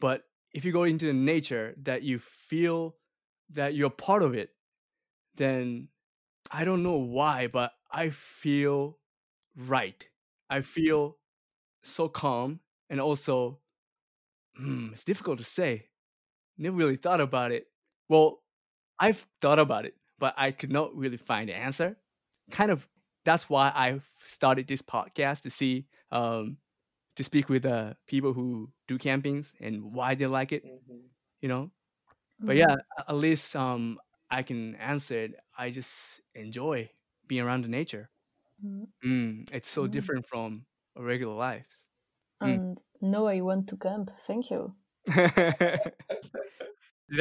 [0.00, 2.96] But if you go into the nature that you feel
[3.50, 4.50] that you're part of it,
[5.36, 5.88] then
[6.50, 8.98] I don't know why, but I feel
[9.56, 10.06] right.
[10.50, 11.16] I feel
[11.82, 13.60] so calm and also
[14.56, 15.88] hmm, it's difficult to say.
[16.58, 17.66] Never really thought about it.
[18.08, 18.42] Well,
[18.98, 21.96] I've thought about it, but I could not really find the answer.
[22.50, 22.86] Kind of
[23.24, 26.58] that's why I started this podcast to see um
[27.16, 31.08] to speak with uh people who do campings and why they like it, Mhm.
[31.42, 31.70] you know.
[32.46, 32.58] But Mhm.
[32.58, 32.76] yeah,
[33.08, 33.98] at least um
[34.30, 35.34] I can answer it.
[35.58, 36.90] I just enjoy
[37.28, 38.10] being around the nature.
[38.64, 38.86] Mm.
[39.04, 39.88] Mm, it's so Mm.
[39.88, 41.86] different from our regular lives.
[42.42, 42.54] Mm.
[42.54, 44.10] And now I want to camp.
[44.26, 44.74] Thank you.
[45.06, 45.92] Did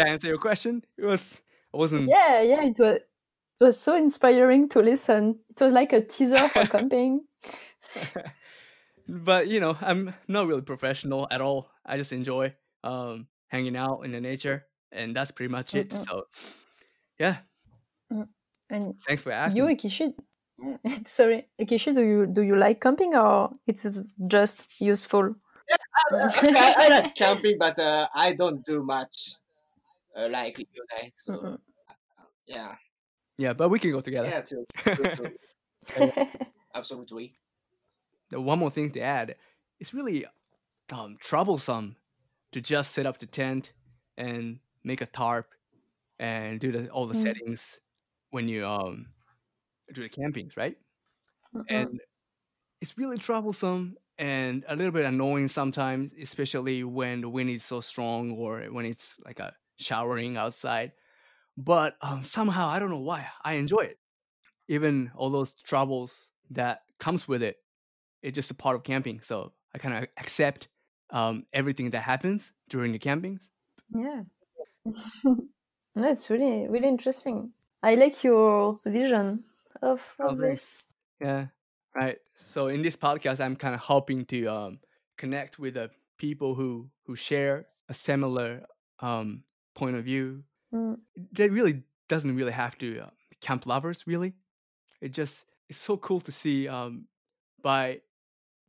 [0.03, 0.83] I answer your question?
[0.97, 1.42] It was
[1.73, 2.99] I wasn't Yeah, yeah, it was
[3.59, 5.39] it was so inspiring to listen.
[5.49, 7.25] It was like a teaser for camping.
[9.07, 11.69] but you know, I'm not really professional at all.
[11.85, 12.53] I just enjoy
[12.83, 15.89] um hanging out in the nature and that's pretty much it.
[15.89, 16.05] Mm-mm.
[16.05, 16.23] So
[17.19, 17.37] yeah,
[18.69, 19.63] And thanks for you, asking.
[19.67, 20.13] Eikichi,
[20.83, 23.83] yeah, sorry, Eikichi, do you do you like camping or it's
[24.27, 25.35] just useful?
[26.13, 29.32] Actually, I, I like camping, but uh, I don't do much
[30.15, 31.09] uh, like you guys.
[31.11, 31.57] So
[32.47, 32.75] yeah,
[33.37, 34.29] Yeah, but we can go together.
[34.29, 35.31] yeah, true, true,
[35.87, 36.11] true.
[36.75, 37.37] absolutely.
[38.29, 39.35] The one more thing to add,
[39.79, 40.25] it's really
[40.91, 41.97] um, troublesome
[42.51, 43.73] to just set up the tent
[44.17, 45.53] and make a tarp
[46.19, 47.23] and do the, all the Mm.
[47.23, 47.79] settings
[48.31, 49.07] when you um
[49.93, 50.77] do the campings, right?
[51.69, 51.99] And
[52.81, 57.81] it's really troublesome and a little bit annoying sometimes, especially when the wind is so
[57.81, 59.53] strong or when it's like a
[59.83, 60.93] showering outside.
[61.57, 63.99] But um, somehow I don't know why I enjoy it.
[64.67, 67.57] Even all those troubles that comes with it,
[68.21, 69.19] it's just a part of camping.
[69.21, 70.67] So I kind of accept
[71.11, 73.41] um, everything that happens during the campings.
[73.93, 74.23] Yeah.
[75.95, 77.51] That's really really interesting.
[77.83, 79.43] I like your vision
[79.81, 80.81] of, Oh, of this.
[81.19, 81.47] Yeah.
[81.93, 82.17] Right.
[82.33, 84.79] So in this podcast, I'm kind of hoping to um,
[85.17, 88.65] connect with the people who who share a similar
[88.99, 89.43] um,
[89.75, 90.43] point of view.
[90.73, 90.97] Mm.
[91.31, 93.09] They really doesn't really have to uh,
[93.41, 94.03] camp lovers.
[94.07, 94.33] Really,
[95.01, 97.07] it just it's so cool to see um,
[97.61, 98.01] by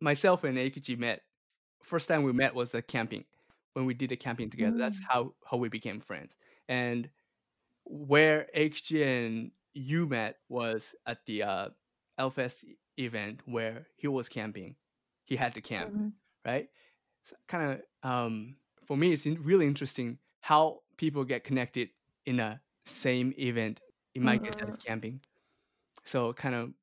[0.01, 1.23] myself and Eikichi met.
[1.83, 3.25] First time we met was at camping
[3.75, 4.77] when we did a camping together.
[4.79, 5.07] That's Mm.
[5.09, 6.35] how how we became friends.
[6.69, 7.09] And
[7.85, 11.69] where Eikichi and you met was at the uh,
[12.19, 12.65] Hellfest
[12.99, 14.77] event where he was camping.
[15.25, 16.13] He had to camp, Mhm.
[16.45, 16.69] right?
[17.25, 21.91] So kind of um, for me, it's in- really interesting how people get connected
[22.27, 23.81] in a same event.
[24.15, 25.21] In my case, that's camping.
[26.05, 26.75] So kind of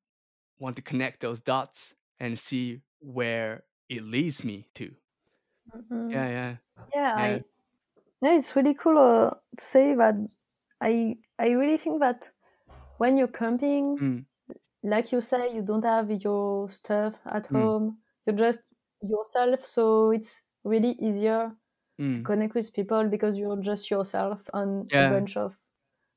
[0.58, 4.94] want to connect those dots and see where it leads me to.
[5.74, 6.10] Mhm.
[6.12, 7.38] Yeah, yeah, yeah, Yeah.
[7.38, 7.42] I,
[8.22, 10.16] yeah, it's really cool uh, to say that.
[10.80, 12.32] I I really think that
[12.98, 14.26] when you're camping, Mm.
[14.82, 17.72] like you say, you don't have your stuff at Mm.
[17.72, 18.02] home.
[18.26, 18.62] You're just
[19.02, 21.56] yourself, so it's really easier
[22.12, 22.24] to Mm.
[22.24, 24.98] connect with people because you're just yourself on Yeah.
[24.98, 25.58] a bunch of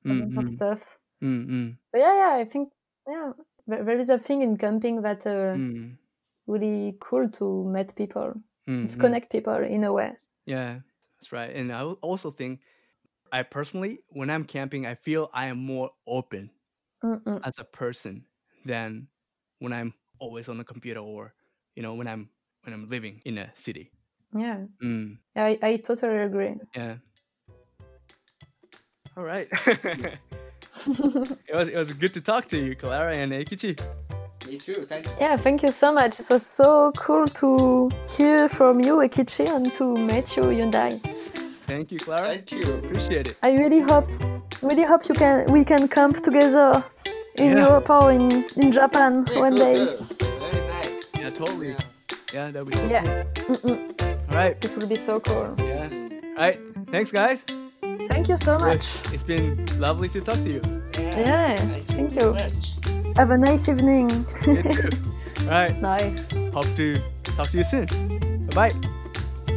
[0.10, 1.00] a Mm, bunch of stuff.
[1.22, 2.74] mm, mm, But yeah, yeah, I think
[3.08, 3.34] yeah,
[3.68, 5.98] there is a thing in camping that uh, mm,
[6.48, 8.36] really cool to meet people.
[8.68, 10.18] mm, It's connect people in a way.
[10.46, 10.82] Yeah,
[11.18, 11.50] that's right.
[11.56, 12.62] And I also think,
[13.32, 16.52] I personally, when I'm camping, I feel I am more open
[17.04, 17.46] Mm-mm.
[17.46, 18.28] as a person
[18.66, 19.10] than
[19.60, 21.36] when I'm always on the computer or,
[21.76, 22.32] you know, when I'm
[22.64, 23.92] when I'm living in a city.
[24.38, 26.56] Yeah, Mm, I I totally agree.
[26.76, 26.96] yeah.
[29.18, 29.48] All right.
[31.48, 33.80] it was it was good to talk to you, Clara and Eikichi.
[34.48, 34.84] Me too.
[34.84, 35.12] Thank you.
[35.20, 36.20] Yeah, thank you so much.
[36.20, 41.00] It was so cool to hear from you, Eikichi, and to meet you, Yudai.
[41.68, 42.28] Thank you, Clara.
[42.28, 42.74] Thank you.
[42.76, 43.38] Appreciate it.
[43.42, 44.08] I really hope,
[44.62, 46.84] really hope you can we can camp together
[47.36, 47.66] in Yeah.
[47.66, 49.76] Europe or in, in Japan Very one good, day.
[49.76, 50.00] good.
[50.44, 50.98] Very nice.
[51.20, 51.70] Yeah, totally.
[51.70, 51.80] Yeah.
[52.34, 53.64] Yeah, that'd be so Yeah, Mm-mm.
[53.64, 53.78] cool.
[53.78, 53.95] All
[54.36, 54.66] right.
[54.66, 55.56] it will be so cool.
[55.58, 55.90] Yeah.
[56.38, 56.60] All right.
[56.92, 57.44] Thanks, guys.
[58.08, 58.86] Thank you so much.
[59.14, 60.62] It's been lovely to talk to you.
[60.98, 61.56] Yeah,
[61.96, 62.34] thank you.
[62.34, 62.76] very much.
[63.16, 64.10] Have a nice evening.
[64.46, 64.90] You too.
[65.44, 65.82] All right.
[65.82, 66.36] nice.
[66.54, 66.96] Hope to
[67.36, 67.86] talk to you soon.
[68.48, 68.74] Bye bye.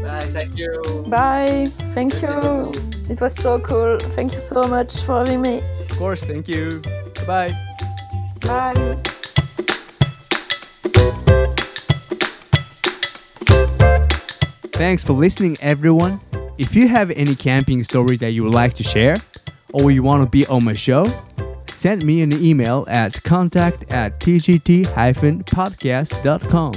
[0.02, 0.26] Bye.
[0.26, 1.04] Thank you.
[1.08, 1.72] Bye.
[1.94, 2.72] Thank See you.
[2.72, 2.72] you.
[3.10, 3.98] It was so cool.
[4.16, 5.60] Thank you so much for having me.
[5.80, 6.22] Of course.
[6.22, 6.80] Thank you.
[7.26, 8.74] Bye bye.
[8.74, 9.02] Bye.
[14.78, 16.20] Thanks for listening, everyone.
[16.56, 19.16] If you have any camping story that you would like to share,
[19.72, 21.12] or you want to be on my show,
[21.66, 26.72] send me an email at contact at tgt-podcast.com.